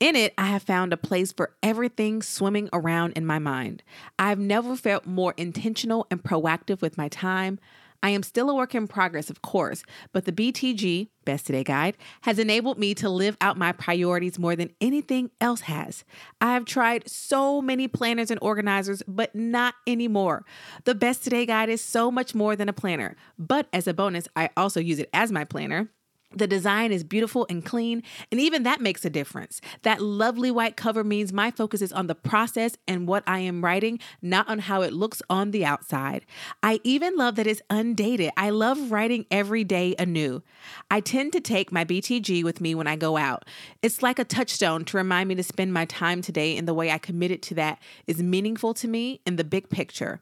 In 0.00 0.16
it, 0.16 0.34
I 0.36 0.48
have 0.48 0.62
found 0.62 0.92
a 0.92 0.98
place 0.98 1.32
for 1.32 1.54
everything 1.62 2.20
swimming 2.20 2.68
around 2.74 3.12
in 3.12 3.24
my 3.24 3.38
mind. 3.38 3.82
I've 4.18 4.38
never 4.38 4.76
felt 4.76 5.06
more 5.06 5.32
intentional 5.38 6.06
and 6.10 6.22
proactive 6.22 6.82
with 6.82 6.98
my 6.98 7.08
time, 7.08 7.58
I 8.04 8.10
am 8.10 8.22
still 8.22 8.50
a 8.50 8.54
work 8.54 8.74
in 8.74 8.86
progress, 8.86 9.30
of 9.30 9.40
course, 9.40 9.82
but 10.12 10.26
the 10.26 10.32
BTG, 10.32 11.08
Best 11.24 11.46
Today 11.46 11.64
Guide, 11.64 11.96
has 12.20 12.38
enabled 12.38 12.78
me 12.78 12.92
to 12.96 13.08
live 13.08 13.34
out 13.40 13.56
my 13.56 13.72
priorities 13.72 14.38
more 14.38 14.54
than 14.54 14.74
anything 14.78 15.30
else 15.40 15.62
has. 15.62 16.04
I 16.38 16.52
have 16.52 16.66
tried 16.66 17.08
so 17.08 17.62
many 17.62 17.88
planners 17.88 18.30
and 18.30 18.38
organizers, 18.42 19.02
but 19.08 19.34
not 19.34 19.72
anymore. 19.86 20.44
The 20.84 20.94
Best 20.94 21.24
Today 21.24 21.46
Guide 21.46 21.70
is 21.70 21.82
so 21.82 22.10
much 22.10 22.34
more 22.34 22.54
than 22.56 22.68
a 22.68 22.74
planner, 22.74 23.16
but 23.38 23.68
as 23.72 23.86
a 23.86 23.94
bonus, 23.94 24.28
I 24.36 24.50
also 24.54 24.80
use 24.80 24.98
it 24.98 25.08
as 25.14 25.32
my 25.32 25.44
planner. 25.44 25.88
The 26.36 26.46
design 26.46 26.92
is 26.92 27.04
beautiful 27.04 27.46
and 27.48 27.64
clean, 27.64 28.02
and 28.30 28.40
even 28.40 28.64
that 28.64 28.80
makes 28.80 29.04
a 29.04 29.10
difference. 29.10 29.60
That 29.82 30.02
lovely 30.02 30.50
white 30.50 30.76
cover 30.76 31.04
means 31.04 31.32
my 31.32 31.50
focus 31.50 31.80
is 31.80 31.92
on 31.92 32.06
the 32.06 32.14
process 32.14 32.76
and 32.88 33.06
what 33.06 33.22
I 33.26 33.38
am 33.40 33.64
writing, 33.64 34.00
not 34.20 34.48
on 34.48 34.60
how 34.60 34.82
it 34.82 34.92
looks 34.92 35.22
on 35.30 35.52
the 35.52 35.64
outside. 35.64 36.26
I 36.62 36.80
even 36.82 37.16
love 37.16 37.36
that 37.36 37.46
it's 37.46 37.62
undated. 37.70 38.30
I 38.36 38.50
love 38.50 38.90
writing 38.90 39.26
every 39.30 39.64
day 39.64 39.94
anew. 39.98 40.42
I 40.90 41.00
tend 41.00 41.32
to 41.34 41.40
take 41.40 41.70
my 41.70 41.84
BTG 41.84 42.42
with 42.42 42.60
me 42.60 42.74
when 42.74 42.86
I 42.86 42.96
go 42.96 43.16
out. 43.16 43.44
It's 43.82 44.02
like 44.02 44.18
a 44.18 44.24
touchstone 44.24 44.84
to 44.86 44.96
remind 44.96 45.28
me 45.28 45.34
to 45.36 45.42
spend 45.42 45.72
my 45.72 45.84
time 45.84 46.22
today 46.22 46.56
in 46.56 46.64
the 46.64 46.74
way 46.74 46.90
I 46.90 46.98
committed 46.98 47.42
to 47.42 47.54
that 47.54 47.80
is 48.06 48.22
meaningful 48.22 48.74
to 48.74 48.88
me 48.88 49.20
in 49.26 49.36
the 49.36 49.44
big 49.44 49.68
picture. 49.68 50.20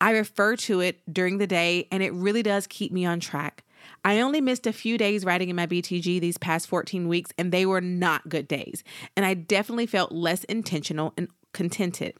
I 0.00 0.12
refer 0.12 0.56
to 0.56 0.80
it 0.80 1.00
during 1.12 1.38
the 1.38 1.46
day, 1.46 1.88
and 1.90 2.02
it 2.02 2.12
really 2.12 2.42
does 2.42 2.66
keep 2.66 2.92
me 2.92 3.04
on 3.04 3.20
track. 3.20 3.63
I 4.04 4.20
only 4.20 4.40
missed 4.40 4.66
a 4.66 4.72
few 4.72 4.98
days 4.98 5.24
writing 5.24 5.48
in 5.48 5.56
my 5.56 5.66
BTG 5.66 6.20
these 6.20 6.38
past 6.38 6.68
14 6.68 7.08
weeks, 7.08 7.30
and 7.38 7.50
they 7.50 7.64
were 7.66 7.80
not 7.80 8.28
good 8.28 8.46
days. 8.46 8.84
And 9.16 9.24
I 9.24 9.34
definitely 9.34 9.86
felt 9.86 10.12
less 10.12 10.44
intentional 10.44 11.14
and 11.16 11.28
contented. 11.52 12.14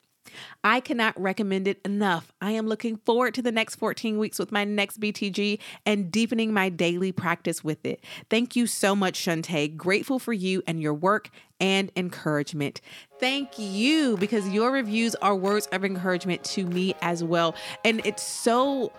I 0.62 0.80
cannot 0.80 1.20
recommend 1.20 1.68
it 1.68 1.80
enough. 1.84 2.32
I 2.40 2.52
am 2.52 2.66
looking 2.66 2.96
forward 2.96 3.34
to 3.34 3.42
the 3.42 3.52
next 3.52 3.76
14 3.76 4.18
weeks 4.18 4.38
with 4.38 4.52
my 4.52 4.64
next 4.64 5.00
BTG 5.00 5.58
and 5.84 6.10
deepening 6.10 6.52
my 6.52 6.68
daily 6.68 7.12
practice 7.12 7.62
with 7.62 7.84
it. 7.84 8.02
Thank 8.30 8.56
you 8.56 8.66
so 8.66 8.96
much, 8.96 9.18
Shunta. 9.18 9.76
Grateful 9.76 10.18
for 10.18 10.32
you 10.32 10.62
and 10.66 10.80
your 10.80 10.94
work 10.94 11.30
and 11.60 11.90
encouragement. 11.96 12.80
Thank 13.20 13.58
you 13.58 14.16
because 14.16 14.48
your 14.48 14.72
reviews 14.72 15.14
are 15.16 15.36
words 15.36 15.66
of 15.68 15.84
encouragement 15.84 16.42
to 16.44 16.66
me 16.66 16.94
as 17.00 17.22
well. 17.22 17.54
And 17.84 18.04
it's 18.04 18.22
so 18.22 18.92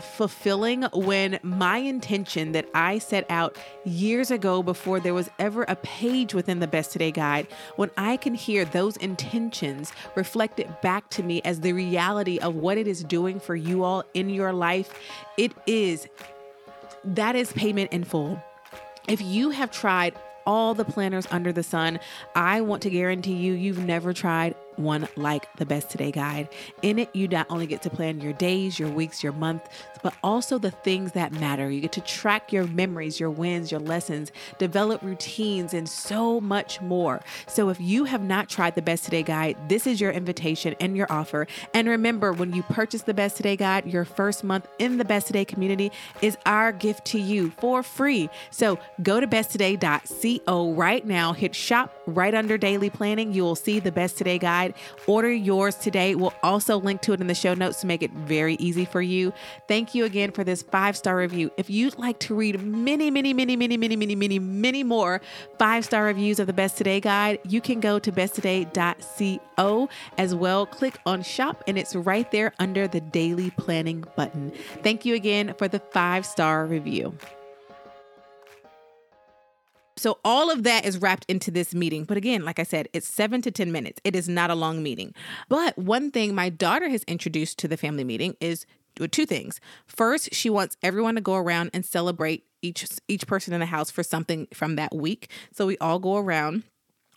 fulfilling 0.00 0.82
when 0.92 1.38
my 1.42 1.78
intention 1.78 2.52
that 2.52 2.68
I 2.74 2.98
set 2.98 3.26
out 3.30 3.56
years 3.84 4.30
ago 4.30 4.62
before 4.62 5.00
there 5.00 5.14
was 5.14 5.30
ever 5.38 5.64
a 5.64 5.76
page 5.76 6.34
within 6.34 6.60
the 6.60 6.66
Best 6.66 6.92
Today 6.92 7.10
guide, 7.10 7.46
when 7.76 7.90
I 7.96 8.16
can 8.16 8.34
hear 8.34 8.64
those 8.64 8.96
intentions 8.96 9.92
reflected 10.14 10.68
back 10.82 11.10
to 11.10 11.22
me 11.22 11.42
as 11.42 11.60
the 11.60 11.72
reality 11.72 12.38
of 12.38 12.54
what 12.54 12.78
it 12.78 12.86
is 12.86 13.04
doing 13.04 13.40
for 13.40 13.56
you 13.56 13.84
all 13.84 14.04
in 14.14 14.28
your 14.28 14.52
life, 14.52 14.98
it 15.36 15.52
is 15.66 16.08
that 17.04 17.36
is 17.36 17.52
payment 17.52 17.92
in 17.92 18.04
full. 18.04 18.42
If 19.08 19.20
you 19.20 19.50
have 19.50 19.70
tried 19.70 20.14
all 20.46 20.74
the 20.74 20.84
planners 20.84 21.26
under 21.30 21.52
the 21.52 21.62
sun, 21.62 21.98
I 22.34 22.60
want 22.60 22.82
to 22.82 22.90
guarantee 22.90 23.34
you, 23.34 23.52
you've 23.52 23.84
never 23.84 24.12
tried 24.12 24.54
one 24.78 25.08
like 25.16 25.52
the 25.56 25.66
Best 25.66 25.90
Today 25.90 26.10
Guide. 26.10 26.48
In 26.82 26.98
it, 26.98 27.14
you 27.14 27.28
not 27.28 27.46
only 27.50 27.66
get 27.66 27.82
to 27.82 27.90
plan 27.90 28.20
your 28.20 28.32
days, 28.32 28.78
your 28.78 28.88
weeks, 28.88 29.22
your 29.22 29.32
month, 29.32 29.68
but 30.02 30.14
also 30.22 30.58
the 30.58 30.70
things 30.70 31.12
that 31.12 31.32
matter. 31.32 31.70
You 31.70 31.80
get 31.80 31.92
to 31.92 32.00
track 32.00 32.52
your 32.52 32.66
memories, 32.66 33.18
your 33.18 33.30
wins, 33.30 33.70
your 33.70 33.80
lessons, 33.80 34.30
develop 34.58 35.02
routines, 35.02 35.74
and 35.74 35.88
so 35.88 36.40
much 36.40 36.80
more. 36.80 37.22
So 37.46 37.70
if 37.70 37.80
you 37.80 38.04
have 38.04 38.22
not 38.22 38.48
tried 38.48 38.74
the 38.74 38.82
Best 38.82 39.04
Today 39.04 39.22
Guide, 39.22 39.56
this 39.68 39.86
is 39.86 40.00
your 40.00 40.10
invitation 40.10 40.74
and 40.80 40.96
your 40.96 41.06
offer. 41.10 41.46
And 41.74 41.88
remember, 41.88 42.32
when 42.32 42.52
you 42.52 42.62
purchase 42.62 43.02
the 43.02 43.14
Best 43.14 43.36
Today 43.36 43.56
Guide, 43.56 43.86
your 43.86 44.04
first 44.04 44.44
month 44.44 44.68
in 44.78 44.98
the 44.98 45.04
Best 45.04 45.26
Today 45.26 45.44
community 45.44 45.90
is 46.22 46.36
our 46.46 46.72
gift 46.72 47.04
to 47.06 47.18
you 47.18 47.52
for 47.58 47.82
free. 47.82 48.28
So 48.50 48.78
go 49.02 49.20
to 49.20 49.26
besttoday.co 49.26 50.72
right 50.72 51.06
now, 51.06 51.32
hit 51.32 51.54
shop 51.54 51.92
right 52.06 52.34
under 52.34 52.56
daily 52.56 52.90
planning. 52.90 53.32
You 53.32 53.42
will 53.42 53.56
see 53.56 53.80
the 53.80 53.92
Best 53.92 54.18
Today 54.18 54.38
Guide 54.38 54.65
guide. 54.66 54.74
Order 55.06 55.32
yours 55.32 55.76
today. 55.76 56.14
We'll 56.14 56.34
also 56.42 56.78
link 56.78 57.00
to 57.02 57.12
it 57.12 57.20
in 57.20 57.26
the 57.26 57.34
show 57.34 57.54
notes 57.54 57.80
to 57.80 57.86
make 57.86 58.02
it 58.02 58.10
very 58.12 58.54
easy 58.56 58.84
for 58.84 59.00
you. 59.02 59.32
Thank 59.68 59.94
you 59.94 60.04
again 60.04 60.32
for 60.32 60.44
this 60.44 60.62
five 60.62 60.96
star 60.96 61.16
review. 61.16 61.50
If 61.56 61.70
you'd 61.70 61.98
like 61.98 62.18
to 62.20 62.34
read 62.34 62.60
many, 62.62 63.10
many, 63.10 63.32
many, 63.32 63.56
many, 63.56 63.76
many, 63.76 63.96
many, 63.96 64.16
many, 64.16 64.38
many 64.38 64.82
more 64.84 65.20
five 65.58 65.84
star 65.84 66.04
reviews 66.04 66.38
of 66.38 66.46
the 66.46 66.52
Best 66.52 66.76
Today 66.76 67.00
guide, 67.00 67.38
you 67.44 67.60
can 67.60 67.80
go 67.80 67.98
to 67.98 68.12
besttoday.co 68.12 69.88
as 70.18 70.34
well. 70.34 70.66
Click 70.66 70.98
on 71.06 71.22
shop, 71.22 71.62
and 71.66 71.78
it's 71.78 71.94
right 71.94 72.30
there 72.30 72.52
under 72.58 72.88
the 72.88 73.00
daily 73.00 73.50
planning 73.50 74.04
button. 74.16 74.52
Thank 74.82 75.04
you 75.04 75.14
again 75.14 75.54
for 75.58 75.68
the 75.68 75.78
five 75.78 76.26
star 76.26 76.66
review. 76.66 77.16
So 79.96 80.18
all 80.24 80.50
of 80.50 80.62
that 80.64 80.84
is 80.84 80.98
wrapped 80.98 81.24
into 81.28 81.50
this 81.50 81.74
meeting. 81.74 82.04
But 82.04 82.16
again, 82.16 82.44
like 82.44 82.58
I 82.58 82.64
said, 82.64 82.88
it's 82.92 83.08
seven 83.08 83.40
to 83.42 83.50
10 83.50 83.72
minutes. 83.72 84.00
It 84.04 84.14
is 84.14 84.28
not 84.28 84.50
a 84.50 84.54
long 84.54 84.82
meeting. 84.82 85.14
But 85.48 85.76
one 85.78 86.10
thing 86.10 86.34
my 86.34 86.50
daughter 86.50 86.88
has 86.88 87.02
introduced 87.04 87.58
to 87.60 87.68
the 87.68 87.76
family 87.76 88.04
meeting 88.04 88.36
is 88.40 88.66
two 89.10 89.26
things. 89.26 89.60
First, 89.86 90.34
she 90.34 90.50
wants 90.50 90.76
everyone 90.82 91.14
to 91.16 91.20
go 91.20 91.34
around 91.34 91.70
and 91.74 91.84
celebrate 91.84 92.44
each 92.62 92.86
each 93.08 93.26
person 93.26 93.52
in 93.52 93.60
the 93.60 93.66
house 93.66 93.90
for 93.90 94.02
something 94.02 94.48
from 94.52 94.76
that 94.76 94.94
week. 94.94 95.30
So 95.52 95.66
we 95.66 95.78
all 95.78 95.98
go 95.98 96.16
around 96.16 96.64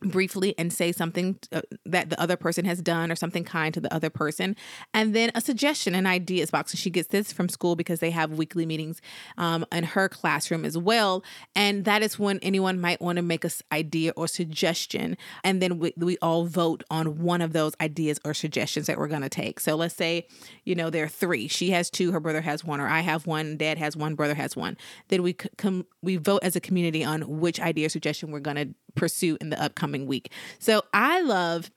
briefly 0.02 0.56
and 0.58 0.72
say 0.72 0.92
something 0.92 1.40
uh, 1.52 1.62
that 1.86 2.10
the 2.10 2.20
other 2.22 2.38
person 2.38 2.66
has 2.66 2.82
done 2.82 3.12
or 3.12 3.16
something 3.16 3.44
kind 3.44 3.74
to 3.74 3.82
the 3.82 3.94
other 3.94 4.10
person. 4.10 4.56
And 4.94 5.16
then 5.16 5.32
a 5.36 5.42
suggestion 5.42 5.96
and 5.96 6.08
ideas 6.08 6.52
box. 6.52 6.72
And 6.72 6.80
she 6.80 6.90
gets 6.90 7.10
this 7.10 7.32
from 7.32 7.50
school 7.50 7.76
because 7.76 8.00
they 8.00 8.12
have 8.12 8.32
weekly 8.32 8.66
meetings 8.66 9.02
um, 9.38 9.66
in 9.72 9.84
her 9.84 10.10
classroom 10.10 10.66
as 10.66 10.78
well. 10.78 11.24
And 11.56 11.86
that 11.86 12.02
is 12.02 12.18
when 12.18 12.40
anyone 12.40 12.80
might 12.80 13.02
want 13.02 13.18
to 13.18 13.22
make 13.22 13.44
a 13.46 13.50
idea 13.72 14.14
or 14.16 14.28
suggestion. 14.28 15.18
And 15.44 15.62
then 15.62 15.80
we, 15.80 15.94
we 15.98 16.18
all 16.22 16.46
vote 16.46 16.84
on 16.90 17.20
one 17.20 17.42
of 17.42 17.54
those 17.54 17.74
ideas 17.82 18.20
or 18.24 18.34
suggestions 18.34 18.88
that 18.88 18.98
we're 18.98 19.08
going 19.08 19.22
to 19.22 19.30
take. 19.30 19.60
So 19.60 19.76
let's 19.76 19.96
say 19.96 20.28
you 20.64 20.76
know 20.76 20.90
there 20.90 21.06
are 21.06 21.10
three. 21.10 21.48
She 21.48 21.72
has 21.72 21.90
two 21.90 22.12
her 22.12 22.20
brother 22.20 22.42
has 22.42 22.64
one 22.64 22.80
or 22.80 22.88
i 22.88 23.02
have 23.02 23.26
one 23.26 23.58
dad 23.58 23.78
has 23.78 23.96
one 23.96 24.16
brother 24.16 24.36
has 24.36 24.56
one. 24.56 24.78
Then 25.10 25.24
we 25.24 25.34
come 25.34 25.86
we 26.02 26.18
vote 26.18 26.42
as 26.44 26.56
a 26.56 26.62
community 26.62 27.04
on 27.04 27.40
which 27.40 27.60
idea 27.60 27.88
or 27.88 27.90
suggestion 27.90 28.32
we're 28.32 28.40
going 28.40 28.58
to 28.58 28.74
pursue 28.96 29.38
in 29.40 29.50
the 29.50 29.62
upcoming 29.62 29.89
week. 30.06 30.32
So 30.60 30.84
I 30.94 31.22
love 31.22 31.72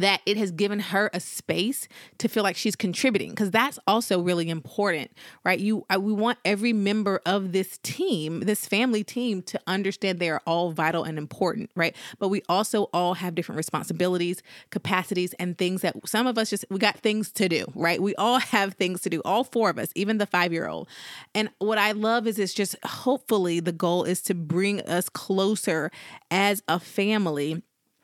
that 0.00 0.20
it 0.26 0.36
has 0.36 0.50
given 0.50 0.80
her 0.80 1.10
a 1.12 1.20
space 1.20 1.88
to 2.18 2.28
feel 2.28 2.42
like 2.42 2.56
she's 2.56 2.76
contributing 2.76 3.30
because 3.30 3.50
that's 3.50 3.78
also 3.86 4.20
really 4.20 4.48
important 4.48 5.10
right? 5.44 5.58
You 5.58 5.84
uh, 5.92 6.00
we 6.00 6.12
want 6.12 6.38
every 6.44 6.72
member 6.72 7.20
of 7.26 7.52
this 7.52 7.78
team 7.82 8.40
this 8.40 8.66
family 8.66 9.04
team 9.04 9.42
to 9.42 9.60
understand 9.66 10.18
they 10.18 10.30
are 10.30 10.42
all 10.46 10.72
vital 10.72 11.04
and 11.04 11.18
important 11.18 11.70
right? 11.74 11.94
But 12.18 12.28
we 12.28 12.42
also 12.48 12.84
all 12.92 13.14
have 13.14 13.34
different 13.34 13.56
responsibilities 13.56 14.42
capacities 14.70 15.34
and 15.34 15.56
things 15.58 15.82
that 15.82 15.96
some 16.06 16.26
of 16.26 16.38
us 16.38 16.50
just 16.50 16.64
we 16.70 16.78
got 16.78 16.98
things 16.98 17.30
to 17.32 17.48
do 17.48 17.66
right? 17.74 18.00
We 18.00 18.14
all 18.16 18.38
have 18.52 18.74
things 18.74 19.02
to 19.02 19.10
do 19.10 19.20
all 19.24 19.44
four 19.44 19.70
of 19.70 19.78
us 19.78 19.90
even 19.94 20.18
the 20.18 20.26
5 20.26 20.52
year 20.52 20.68
old 20.68 20.88
and 21.34 21.50
what 21.58 21.78
i 21.78 21.92
love 21.92 22.26
is 22.26 22.38
it's 22.38 22.54
just 22.54 22.76
hopefully 22.84 23.60
the 23.60 23.72
goal 23.72 24.04
is 24.04 24.22
to 24.22 24.34
bring 24.34 24.80
us 24.82 25.08
closer 25.08 25.90
as 26.30 26.62
a 26.68 26.78
family 26.80 27.62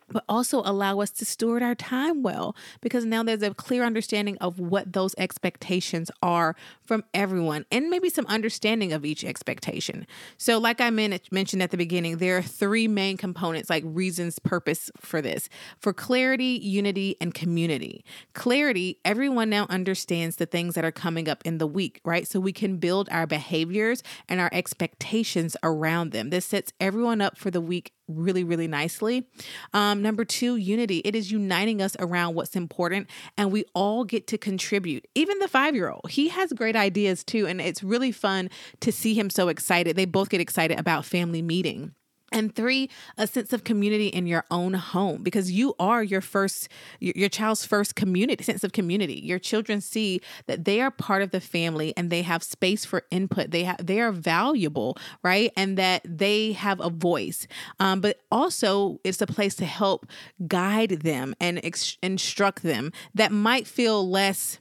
but 0.08 0.24
also 0.28 0.62
allow 0.64 1.00
us 1.00 1.10
to 1.10 1.24
steward 1.24 1.62
our 1.62 1.74
time 1.74 2.22
well 2.22 2.56
because 2.80 3.04
now 3.04 3.22
there's 3.22 3.42
a 3.42 3.54
clear 3.54 3.84
understanding 3.84 4.36
of 4.38 4.58
what 4.58 4.92
those 4.92 5.14
expectations 5.18 6.10
are 6.22 6.54
from 6.82 7.04
everyone 7.14 7.66
and 7.70 7.90
maybe 7.90 8.08
some 8.08 8.26
understanding 8.26 8.92
of 8.92 9.04
each 9.04 9.24
expectation. 9.24 10.06
So, 10.36 10.58
like 10.58 10.80
I 10.80 10.90
mentioned 10.90 11.62
at 11.62 11.70
the 11.70 11.76
beginning, 11.76 12.18
there 12.18 12.38
are 12.38 12.42
three 12.42 12.88
main 12.88 13.16
components 13.16 13.70
like 13.70 13.84
reasons, 13.86 14.38
purpose 14.38 14.90
for 14.98 15.20
this 15.20 15.48
for 15.78 15.92
clarity, 15.92 16.58
unity, 16.62 17.16
and 17.20 17.34
community. 17.34 18.04
Clarity, 18.34 18.98
everyone 19.04 19.50
now 19.50 19.66
understands 19.68 20.36
the 20.36 20.46
things 20.46 20.74
that 20.74 20.84
are 20.84 20.92
coming 20.92 21.28
up 21.28 21.42
in 21.44 21.58
the 21.58 21.66
week, 21.66 22.00
right? 22.04 22.26
So 22.26 22.40
we 22.40 22.52
can 22.52 22.78
build 22.78 23.08
our 23.10 23.26
behaviors 23.26 24.02
and 24.28 24.40
our 24.40 24.50
expectations 24.52 25.56
around 25.62 26.12
them. 26.12 26.30
This 26.30 26.46
sets 26.46 26.72
everyone 26.80 27.20
up 27.20 27.36
for 27.36 27.50
the 27.50 27.60
week 27.60 27.92
really, 28.08 28.44
really 28.44 28.66
nicely. 28.66 29.26
Um, 29.72 30.02
number 30.02 30.24
two, 30.24 30.56
unity. 30.56 30.98
It 31.04 31.14
is 31.14 31.30
uniting 31.30 31.80
us 31.80 31.96
around 31.98 32.34
what's 32.34 32.56
important, 32.56 33.08
and 33.36 33.52
we 33.52 33.64
all 33.74 34.04
get 34.04 34.26
to 34.28 34.38
contribute. 34.38 35.06
Even 35.14 35.38
the 35.38 35.48
five 35.48 35.74
year 35.74 35.90
old, 35.90 36.10
he 36.10 36.28
has 36.28 36.52
great 36.52 36.76
ideas 36.76 37.22
too, 37.22 37.46
and 37.46 37.60
it's 37.60 37.82
really 37.82 38.12
fun 38.12 38.50
to 38.80 38.90
see 38.90 39.14
him 39.14 39.30
so 39.30 39.48
excited. 39.48 39.96
They 39.96 40.06
both 40.06 40.30
get 40.30 40.40
excited 40.40 40.78
about 40.78 41.04
family 41.04 41.42
meeting. 41.42 41.94
And 42.38 42.54
three, 42.54 42.88
a 43.16 43.26
sense 43.26 43.52
of 43.52 43.64
community 43.64 44.06
in 44.06 44.28
your 44.28 44.44
own 44.48 44.74
home 44.74 45.24
because 45.24 45.50
you 45.50 45.74
are 45.80 46.04
your 46.04 46.20
first, 46.20 46.68
your 47.00 47.28
child's 47.28 47.66
first 47.66 47.96
community, 47.96 48.44
sense 48.44 48.62
of 48.62 48.70
community. 48.72 49.20
Your 49.20 49.40
children 49.40 49.80
see 49.80 50.20
that 50.46 50.64
they 50.64 50.80
are 50.80 50.92
part 50.92 51.22
of 51.22 51.32
the 51.32 51.40
family 51.40 51.92
and 51.96 52.10
they 52.10 52.22
have 52.22 52.44
space 52.44 52.84
for 52.84 53.02
input. 53.10 53.50
They 53.50 53.64
have, 53.64 53.84
they 53.84 54.00
are 54.00 54.12
valuable, 54.12 54.96
right? 55.24 55.50
And 55.56 55.76
that 55.78 56.02
they 56.04 56.52
have 56.52 56.78
a 56.78 56.90
voice. 56.90 57.48
Um, 57.80 58.00
but 58.00 58.20
also, 58.30 59.00
it's 59.02 59.20
a 59.20 59.26
place 59.26 59.56
to 59.56 59.64
help 59.64 60.06
guide 60.46 60.90
them 60.90 61.34
and 61.40 61.58
ex- 61.64 61.98
instruct 62.04 62.62
them 62.62 62.92
that 63.14 63.32
might 63.32 63.66
feel 63.66 64.08
less 64.08 64.60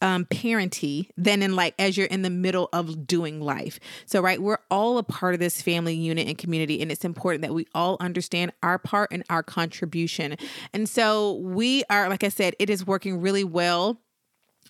um, 0.00 0.24
parenty 0.26 1.10
than 1.16 1.42
in 1.42 1.56
like 1.56 1.74
as 1.78 1.96
you're 1.96 2.06
in 2.06 2.22
the 2.22 2.30
middle 2.30 2.68
of 2.72 3.06
doing 3.06 3.40
life. 3.40 3.78
So, 4.06 4.20
right, 4.20 4.40
we're 4.40 4.58
all 4.70 4.98
a 4.98 5.02
part 5.02 5.34
of 5.34 5.40
this 5.40 5.62
family 5.62 5.94
unit 5.94 6.26
and 6.28 6.36
community, 6.36 6.80
and 6.80 6.90
it's 6.90 7.04
important 7.04 7.42
that 7.42 7.52
we 7.52 7.66
all 7.74 7.96
understand 8.00 8.52
our 8.62 8.78
part 8.78 9.10
and 9.12 9.24
our 9.30 9.42
contribution. 9.42 10.36
And 10.72 10.88
so, 10.88 11.34
we 11.34 11.84
are, 11.90 12.08
like 12.08 12.24
I 12.24 12.28
said, 12.28 12.54
it 12.58 12.70
is 12.70 12.86
working 12.86 13.20
really 13.20 13.44
well 13.44 14.00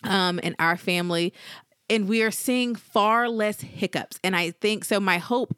um, 0.04 0.38
in 0.40 0.56
our 0.58 0.76
family 0.76 1.32
and 1.90 2.08
we 2.08 2.22
are 2.22 2.30
seeing 2.30 2.76
far 2.76 3.28
less 3.28 3.60
hiccups. 3.60 4.20
And 4.22 4.36
I 4.36 4.52
think 4.52 4.84
so. 4.84 5.00
My 5.00 5.18
hope 5.18 5.56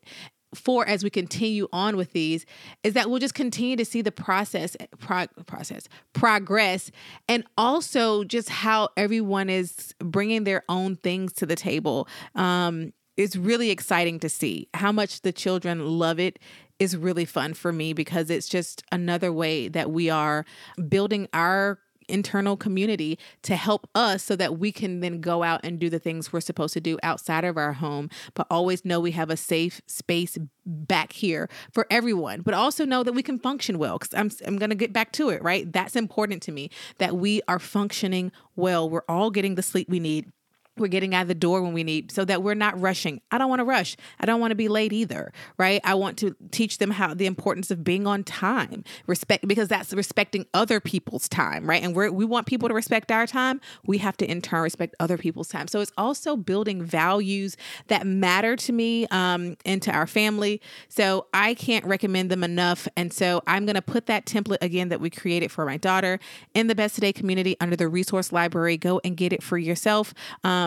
for 0.55 0.87
as 0.87 1.03
we 1.03 1.11
continue 1.11 1.69
on 1.73 1.97
with 1.97 2.13
these 2.13 2.45
is 2.83 2.95
that 2.95 3.09
we'll 3.09 3.19
just 3.19 3.35
continue 3.35 3.77
to 3.77 3.85
see 3.85 4.03
the 4.03 4.13
process 4.13 4.77
pro- 4.99 5.27
process 5.47 5.89
progress 6.13 6.91
and 7.29 7.45
also 7.57 8.25
just 8.25 8.49
how 8.49 8.89
everyone 8.97 9.49
is 9.49 9.95
bringing 9.99 10.45
their 10.45 10.63
own 10.69 10.97
things 10.97 11.33
to 11.33 11.47
the 11.47 11.57
table. 11.57 12.09
Um 12.35 12.93
it's 13.17 13.37
really 13.37 13.71
exciting 13.71 14.19
to 14.21 14.29
see 14.29 14.69
how 14.73 14.91
much 14.91 15.21
the 15.21 15.33
children 15.33 15.87
love 15.87 16.19
it. 16.19 16.39
Is 16.79 16.97
really 16.97 17.27
fun 17.27 17.55
for 17.55 17.73
me 17.73 17.93
because 17.93 18.29
it's 18.29 18.49
just 18.49 18.83
another 18.91 19.33
way 19.33 19.69
that 19.69 19.93
we 19.93 20.11
are 20.11 20.45
building 20.89 21.29
our 21.33 21.79
internal 22.09 22.57
community 22.57 23.19
to 23.43 23.57
help 23.57 23.89
us 23.95 24.23
so 24.23 24.37
that 24.37 24.59
we 24.59 24.73
can 24.73 25.01
then 25.01 25.21
go 25.21 25.43
out 25.43 25.61
and 25.65 25.79
do 25.79 25.89
the 25.89 25.99
things 25.99 26.33
we're 26.33 26.41
supposed 26.41 26.75
to 26.75 26.81
do 26.81 26.99
outside 27.03 27.45
of 27.45 27.57
our 27.57 27.75
home, 27.75 28.09
but 28.35 28.47
always 28.51 28.85
know 28.85 29.01
we 29.01 29.13
have 29.13 29.31
a 29.31 29.37
safe 29.37 29.81
space 29.87 30.39
back 30.65 31.13
here 31.13 31.49
for 31.73 31.87
everyone, 31.91 32.43
but 32.43 32.55
also 32.55 32.85
know 32.85 33.03
that 33.03 33.13
we 33.13 33.23
can 33.23 33.39
function 33.39 33.79
well. 33.79 33.99
Because 33.99 34.15
I'm, 34.15 34.31
I'm 34.47 34.59
going 34.59 34.71
to 34.71 34.77
get 34.77 34.93
back 34.93 35.13
to 35.13 35.29
it, 35.31 35.43
right? 35.43 35.71
That's 35.71 35.97
important 35.97 36.43
to 36.45 36.53
me 36.53 36.71
that 36.99 37.17
we 37.17 37.43
are 37.49 37.59
functioning 37.59 38.33
well. 38.57 38.89
We're 38.89 39.05
all 39.09 39.31
getting 39.31 39.55
the 39.55 39.63
sleep 39.63 39.89
we 39.89 40.01
need 40.01 40.31
we're 40.79 40.89
getting 40.89 41.15
out 41.15 41.29
the 41.29 41.35
door 41.35 41.61
when 41.63 41.75
we 41.75 41.85
need 41.85 42.11
so 42.11 42.25
that 42.25 42.43
we're 42.43 42.55
not 42.55 42.81
rushing. 42.81 43.21
I 43.31 43.39
don't 43.39 43.51
want 43.51 43.61
to 43.61 43.65
rush. 43.65 43.97
I 44.19 44.27
don't 44.27 44.41
want 44.41 44.53
to 44.53 44.57
be 44.57 44.69
late 44.69 44.93
either, 44.93 45.33
right? 45.59 45.81
I 45.85 45.95
want 45.95 46.17
to 46.19 46.35
teach 46.51 46.79
them 46.79 46.91
how 46.91 47.13
the 47.13 47.27
importance 47.27 47.71
of 47.71 47.85
being 47.85 48.07
on 48.07 48.25
time, 48.25 48.85
respect 49.07 49.47
because 49.47 49.69
that's 49.69 49.93
respecting 49.93 50.47
other 50.55 50.81
people's 50.81 51.29
time, 51.29 51.69
right? 51.69 51.83
And 51.83 51.95
we 51.95 52.09
we 52.09 52.25
want 52.25 52.47
people 52.47 52.69
to 52.69 52.75
respect 52.75 53.13
our 53.13 53.27
time. 53.27 53.61
We 53.85 53.99
have 53.99 54.17
to 54.19 54.31
in 54.31 54.41
turn 54.41 54.63
respect 54.63 54.95
other 54.99 55.19
people's 55.19 55.49
time. 55.49 55.69
So 55.69 55.81
it's 55.81 55.93
also 55.99 56.37
building 56.37 56.83
values 56.83 57.57
that 57.89 58.07
matter 58.07 58.57
to 58.57 58.73
me 58.73 59.07
um, 59.09 59.57
and 59.67 59.83
to 59.83 59.93
our 59.93 60.07
family. 60.07 60.61
So 60.89 61.27
I 61.35 61.55
can't 61.55 61.85
recommend 61.85 62.31
them 62.31 62.45
enough. 62.45 62.89
And 62.97 63.13
so 63.13 63.43
I'm 63.47 63.67
going 63.67 63.75
to 63.75 63.83
put 63.83 64.07
that 64.07 64.25
template 64.25 64.59
again 64.63 64.89
that 64.89 65.01
we 65.01 65.11
created 65.11 65.51
for 65.51 65.67
my 65.67 65.77
daughter 65.77 66.19
in 66.55 66.67
the 66.67 66.75
Best 66.75 66.95
Today 66.95 67.13
community 67.13 67.57
under 67.61 67.77
the 67.77 67.89
resource 67.89 68.33
library. 68.33 68.77
Go 68.77 69.01
and 69.05 69.17
get 69.17 69.33
it 69.33 69.43
for 69.43 69.59
yourself. 69.59 70.15
Um, 70.45 70.62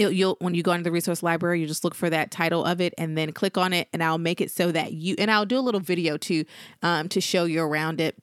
um, 0.00 0.12
you'll 0.12 0.36
when 0.40 0.54
you 0.54 0.62
go 0.62 0.72
into 0.72 0.84
the 0.84 0.92
resource 0.92 1.22
library 1.22 1.60
you 1.60 1.66
just 1.66 1.84
look 1.84 1.94
for 1.94 2.10
that 2.10 2.30
title 2.30 2.64
of 2.64 2.80
it 2.80 2.94
and 2.98 3.16
then 3.16 3.32
click 3.32 3.56
on 3.58 3.72
it 3.72 3.88
and 3.92 4.02
i'll 4.02 4.18
make 4.18 4.40
it 4.40 4.50
so 4.50 4.70
that 4.72 4.92
you 4.92 5.14
and 5.18 5.30
i'll 5.30 5.46
do 5.46 5.58
a 5.58 5.60
little 5.60 5.80
video 5.80 6.16
too 6.16 6.44
um, 6.82 7.08
to 7.08 7.20
show 7.20 7.44
you 7.44 7.62
around 7.62 8.00
it. 8.00 8.16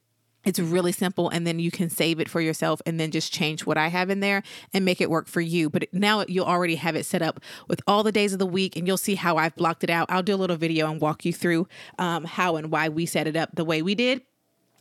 It's 0.44 0.60
really 0.60 0.92
simple 0.92 1.30
and 1.30 1.46
then 1.46 1.60
you 1.60 1.70
can 1.70 1.92
save 1.92 2.20
it 2.20 2.28
for 2.28 2.42
yourself 2.42 2.82
and 2.88 3.00
then 3.00 3.12
just 3.12 3.32
change 3.32 3.66
what 3.66 3.78
i 3.78 3.90
have 3.90 4.10
in 4.10 4.22
there 4.22 4.42
and 4.74 4.84
make 4.84 5.00
it 5.00 5.10
work 5.10 5.28
for 5.28 5.42
you. 5.42 5.70
But 5.70 5.88
now 5.94 6.26
you'll 6.28 6.46
already 6.46 6.76
have 6.76 6.96
it 6.96 7.06
set 7.06 7.22
up 7.22 7.40
with 7.68 7.80
all 7.86 8.02
the 8.02 8.12
days 8.12 8.34
of 8.34 8.40
the 8.40 8.46
week 8.48 8.76
and 8.76 8.88
you'll 8.88 8.98
see 8.98 9.16
how 9.16 9.38
i've 9.38 9.56
blocked 9.56 9.84
it 9.84 9.92
out. 9.92 10.10
I'll 10.10 10.24
do 10.24 10.34
a 10.34 10.38
little 10.38 10.58
video 10.58 10.90
and 10.90 11.00
walk 11.00 11.26
you 11.26 11.34
through 11.34 11.68
um, 12.00 12.24
how 12.24 12.56
and 12.56 12.72
why 12.72 12.90
we 12.90 13.06
set 13.06 13.28
it 13.28 13.36
up 13.36 13.50
the 13.54 13.66
way 13.66 13.82
we 13.82 13.94
did 13.94 14.24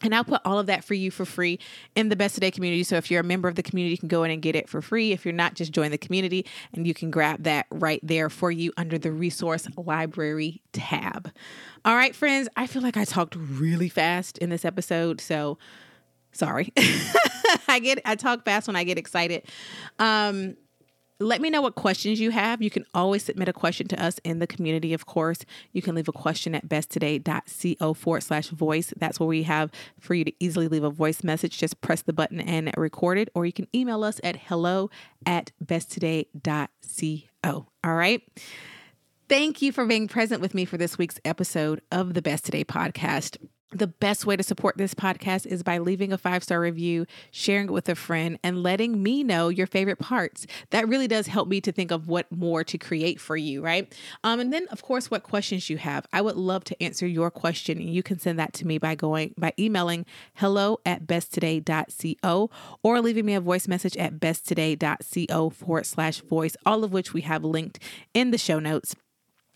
and 0.03 0.15
I'll 0.15 0.25
put 0.25 0.41
all 0.45 0.59
of 0.59 0.67
that 0.67 0.85
for 0.85 0.95
you 0.95 1.11
for 1.11 1.25
free 1.25 1.59
in 1.95 2.09
the 2.09 2.17
Best 2.17 2.35
Today 2.35 2.51
community. 2.51 2.85
So 2.85 2.97
if 2.97 3.11
you're 3.11 3.21
a 3.21 3.25
member 3.25 3.49
of 3.49 3.55
the 3.55 3.63
community, 3.63 3.93
you 3.93 3.99
can 3.99 4.09
go 4.09 4.25
in 4.25 4.31
and 4.31 4.41
get 4.41 4.57
it 4.57 4.69
for 4.69 4.81
free. 4.81 5.13
If 5.13 5.25
you're 5.25 5.35
not, 5.35 5.55
just 5.55 5.73
join 5.73 5.91
the 5.91 5.99
community 5.99 6.47
and 6.73 6.87
you 6.87 6.95
can 6.95 7.11
grab 7.11 7.43
that 7.45 7.67
right 7.71 8.01
there 8.03 8.31
for 8.31 8.51
you 8.51 8.73
under 8.77 8.99
the 8.99 9.13
resource 9.13 9.67
library 9.77 10.63
tab. 10.73 11.31
All 11.85 11.95
right, 11.95 12.15
friends, 12.15 12.49
I 12.57 12.67
feel 12.67 12.83
like 12.83 12.97
I 12.97 13.05
talked 13.05 13.37
really 13.37 13.89
fast 13.89 14.39
in 14.39 14.51
this 14.51 14.65
episode. 14.65 15.21
So 15.21 15.59
sorry. 16.33 16.73
I 17.69 17.81
get 17.81 18.01
I 18.05 18.15
talk 18.15 18.45
fast 18.45 18.67
when 18.67 18.77
I 18.77 18.85
get 18.85 18.99
excited. 18.99 19.45
Um 19.99 20.57
let 21.20 21.42
me 21.42 21.50
know 21.50 21.61
what 21.61 21.74
questions 21.74 22.18
you 22.18 22.30
have. 22.30 22.62
You 22.62 22.70
can 22.70 22.87
always 22.94 23.22
submit 23.22 23.48
a 23.48 23.52
question 23.52 23.87
to 23.88 24.02
us 24.02 24.18
in 24.24 24.38
the 24.38 24.46
community, 24.46 24.94
of 24.94 25.06
course. 25.06 25.40
You 25.72 25.83
can 25.83 25.94
leave 25.94 26.09
a 26.09 26.12
question 26.12 26.54
at 26.54 26.68
besttoday.co 26.68 27.94
forward 27.94 28.22
slash 28.22 28.48
voice. 28.48 28.94
That's 28.96 29.20
where 29.20 29.26
we 29.26 29.42
have 29.42 29.70
for 29.98 30.14
you 30.14 30.24
to 30.24 30.33
easily 30.40 30.66
leave 30.66 30.85
a 30.85 30.90
voice 30.90 31.22
message. 31.22 31.59
Just 31.59 31.80
press 31.83 32.02
the 32.02 32.14
button 32.14 32.40
and 32.40 32.72
record 32.76 33.18
it, 33.18 33.28
or 33.35 33.44
you 33.44 33.52
can 33.52 33.68
email 33.74 34.02
us 34.02 34.20
at 34.24 34.37
hello 34.37 34.90
at 35.26 35.52
besttoday.co. 35.64 37.66
All 37.85 37.94
right. 37.94 38.22
Thank 39.28 39.62
you 39.62 39.70
for 39.70 39.87
being 39.87 40.09
present 40.09 40.40
with 40.40 40.54
me 40.54 40.64
for 40.64 40.76
this 40.76 40.98
week's 40.98 41.20
episode 41.24 41.83
of 41.92 42.14
the 42.14 42.22
Best 42.22 42.46
Today 42.46 42.64
podcast. 42.64 43.37
The 43.72 43.87
best 43.87 44.26
way 44.26 44.37
to 44.37 44.42
support 44.42 44.76
this 44.76 44.94
podcast 44.94 45.46
is 45.46 45.62
by 45.62 45.78
leaving 45.78 46.12
a 46.12 46.18
five 46.18 46.42
star 46.42 46.61
review, 46.61 47.06
sharing 47.30 47.66
it 47.66 47.72
with 47.72 47.88
a 47.88 47.94
friend, 47.94 48.37
and 48.42 48.64
letting 48.64 49.00
me 49.00 49.22
know 49.22 49.48
your 49.48 49.68
favorite 49.68 50.00
parts. 50.00 50.44
That 50.70 50.88
really 50.88 51.06
does 51.06 51.28
help 51.28 51.46
me 51.48 51.61
to 51.61 51.70
think 51.70 51.92
of 51.92 52.09
what 52.09 52.30
more 52.33 52.64
to 52.64 52.78
create 52.78 53.20
for 53.20 53.37
you, 53.37 53.62
right? 53.62 53.92
Um, 54.24 54.40
and 54.40 54.52
then, 54.52 54.66
of 54.72 54.83
course, 54.83 55.09
what 55.09 55.22
questions 55.22 55.70
you 55.70 55.78
have. 55.78 56.04
I 56.12 56.20
would 56.20 56.35
love 56.35 56.64
to 56.64 56.83
answer 56.83 57.06
your 57.06 57.30
question, 57.30 57.78
and 57.78 57.94
you 57.94 58.02
can 58.02 58.18
send 58.18 58.40
that 58.40 58.52
to 58.54 58.66
me 58.66 58.78
by 58.78 58.96
going 58.96 59.35
by 59.38 59.52
emailing 59.56 60.04
hello 60.35 60.80
at 60.85 61.06
besttoday.co 61.06 62.50
or 62.83 63.00
leaving 63.00 63.24
me 63.24 63.35
a 63.35 63.40
voice 63.40 63.68
message 63.68 63.96
at 63.96 64.18
besttoday.co 64.18 65.50
forward 65.50 65.87
slash 65.87 66.22
voice, 66.22 66.56
all 66.66 66.83
of 66.83 66.92
which 66.92 67.14
we 67.14 67.20
have 67.20 67.44
linked 67.44 67.78
in 68.14 68.33
the 68.33 68.38
show 68.38 68.59
notes. 68.59 68.96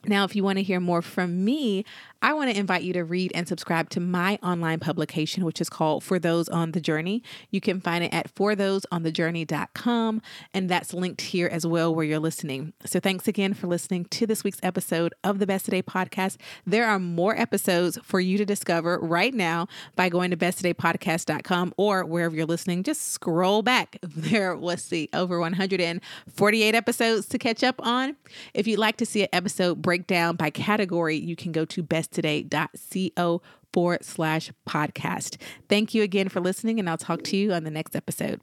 Now, 0.06 0.24
if 0.24 0.36
you 0.36 0.44
want 0.44 0.58
to 0.58 0.62
hear 0.62 0.80
more 0.80 1.02
from 1.02 1.44
me, 1.44 1.84
I 2.24 2.32
want 2.32 2.50
to 2.50 2.58
invite 2.58 2.84
you 2.84 2.94
to 2.94 3.04
read 3.04 3.32
and 3.34 3.46
subscribe 3.46 3.90
to 3.90 4.00
my 4.00 4.38
online 4.42 4.80
publication, 4.80 5.44
which 5.44 5.60
is 5.60 5.68
called 5.68 6.02
For 6.02 6.18
Those 6.18 6.48
on 6.48 6.72
the 6.72 6.80
Journey. 6.80 7.22
You 7.50 7.60
can 7.60 7.82
find 7.82 8.02
it 8.02 8.14
at 8.14 8.34
forthoseonthejourney.com, 8.34 10.22
and 10.54 10.70
that's 10.70 10.94
linked 10.94 11.20
here 11.20 11.48
as 11.52 11.66
well 11.66 11.94
where 11.94 12.06
you're 12.06 12.18
listening. 12.18 12.72
So, 12.86 12.98
thanks 12.98 13.28
again 13.28 13.52
for 13.52 13.66
listening 13.66 14.06
to 14.06 14.26
this 14.26 14.42
week's 14.42 14.58
episode 14.62 15.12
of 15.22 15.38
the 15.38 15.46
Best 15.46 15.66
Today 15.66 15.82
podcast. 15.82 16.38
There 16.66 16.86
are 16.86 16.98
more 16.98 17.38
episodes 17.38 17.98
for 18.02 18.20
you 18.20 18.38
to 18.38 18.46
discover 18.46 18.98
right 19.02 19.34
now 19.34 19.68
by 19.94 20.08
going 20.08 20.30
to 20.30 20.36
besttodaypodcast.com 20.38 21.74
or 21.76 22.06
wherever 22.06 22.34
you're 22.34 22.46
listening. 22.46 22.84
Just 22.84 23.12
scroll 23.12 23.60
back. 23.60 23.98
There 24.24 24.56
let's 24.56 24.82
see, 24.82 25.10
over 25.12 25.38
148 25.38 26.74
episodes 26.74 27.26
to 27.26 27.38
catch 27.38 27.62
up 27.62 27.74
on. 27.84 28.16
If 28.54 28.66
you'd 28.66 28.78
like 28.78 28.96
to 28.96 29.04
see 29.04 29.22
an 29.22 29.28
episode 29.34 29.82
breakdown 29.82 30.36
by 30.36 30.48
category, 30.48 31.16
you 31.16 31.36
can 31.36 31.52
go 31.52 31.66
to 31.66 31.82
best 31.82 32.13
today.co 32.14 33.42
forward 33.72 34.04
slash 34.04 34.52
podcast. 34.68 35.36
Thank 35.68 35.94
you 35.94 36.02
again 36.02 36.28
for 36.28 36.40
listening, 36.40 36.78
and 36.78 36.88
I'll 36.88 36.96
talk 36.96 37.22
to 37.24 37.36
you 37.36 37.52
on 37.52 37.64
the 37.64 37.70
next 37.70 37.96
episode. 37.96 38.40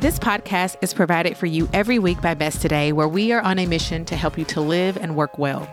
This 0.00 0.18
podcast 0.18 0.76
is 0.82 0.92
provided 0.92 1.36
for 1.36 1.46
you 1.46 1.66
every 1.72 1.98
week 1.98 2.20
by 2.20 2.34
Best 2.34 2.60
Today, 2.60 2.92
where 2.92 3.08
we 3.08 3.32
are 3.32 3.40
on 3.40 3.58
a 3.58 3.64
mission 3.64 4.04
to 4.06 4.16
help 4.16 4.36
you 4.36 4.44
to 4.46 4.60
live 4.60 4.98
and 4.98 5.16
work 5.16 5.38
well. 5.38 5.66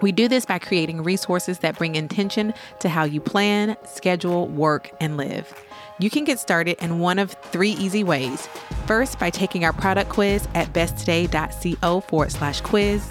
We 0.00 0.12
do 0.12 0.26
this 0.26 0.46
by 0.46 0.58
creating 0.58 1.02
resources 1.02 1.58
that 1.58 1.76
bring 1.76 1.94
intention 1.94 2.54
to 2.80 2.88
how 2.88 3.04
you 3.04 3.20
plan, 3.20 3.76
schedule, 3.84 4.48
work, 4.48 4.90
and 5.00 5.16
live. 5.16 5.52
You 6.00 6.10
can 6.10 6.24
get 6.24 6.38
started 6.38 6.82
in 6.82 7.00
one 7.00 7.18
of 7.18 7.32
three 7.50 7.70
easy 7.70 8.04
ways. 8.04 8.46
First, 8.86 9.18
by 9.18 9.30
taking 9.30 9.64
our 9.64 9.72
product 9.72 10.10
quiz 10.10 10.46
at 10.54 10.72
besttoday.co 10.72 12.00
forward 12.02 12.30
slash 12.30 12.60
quiz. 12.60 13.04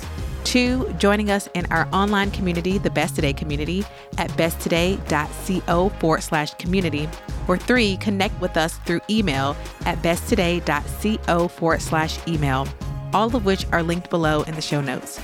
Two, 0.46 0.90
joining 0.98 1.30
us 1.30 1.50
in 1.54 1.66
our 1.66 1.90
online 1.92 2.32
community, 2.32 2.78
the 2.78 2.90
Best 2.90 3.16
Today 3.16 3.34
community, 3.34 3.84
at 4.18 4.30
besttoday.co 4.32 5.90
forward 5.90 6.24
slash 6.24 6.54
community. 6.54 7.10
Or 7.50 7.58
three, 7.58 7.98
connect 7.98 8.40
with 8.40 8.56
us 8.56 8.78
through 8.86 9.02
email 9.10 9.58
at 9.86 9.98
besttoday.co 9.98 11.48
forward 11.50 11.82
slash 11.82 12.26
email, 12.26 12.66
all 13.14 13.36
of 13.36 13.44
which 13.44 13.66
are 13.74 13.84
linked 13.84 14.10
below 14.10 14.44
in 14.44 14.56
the 14.56 14.62
show 14.62 14.80
notes. 14.80 15.20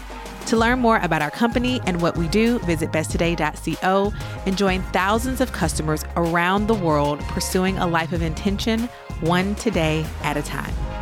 To 0.47 0.58
learn 0.58 0.79
more 0.79 0.97
about 0.97 1.21
our 1.21 1.32
company 1.32 1.82
and 1.86 2.01
what 2.01 2.17
we 2.17 2.27
do, 2.27 2.60
visit 2.60 2.91
besttoday.co 2.91 4.13
and 4.45 4.58
join 4.58 4.82
thousands 4.91 5.41
of 5.41 5.51
customers 5.51 6.03
around 6.15 6.67
the 6.67 6.73
world 6.73 7.19
pursuing 7.21 7.77
a 7.77 7.88
life 7.88 8.12
of 8.12 8.21
intention, 8.21 8.89
one 9.21 9.56
today 9.56 10.06
at 10.21 10.38
a 10.38 10.41
time. 10.41 10.92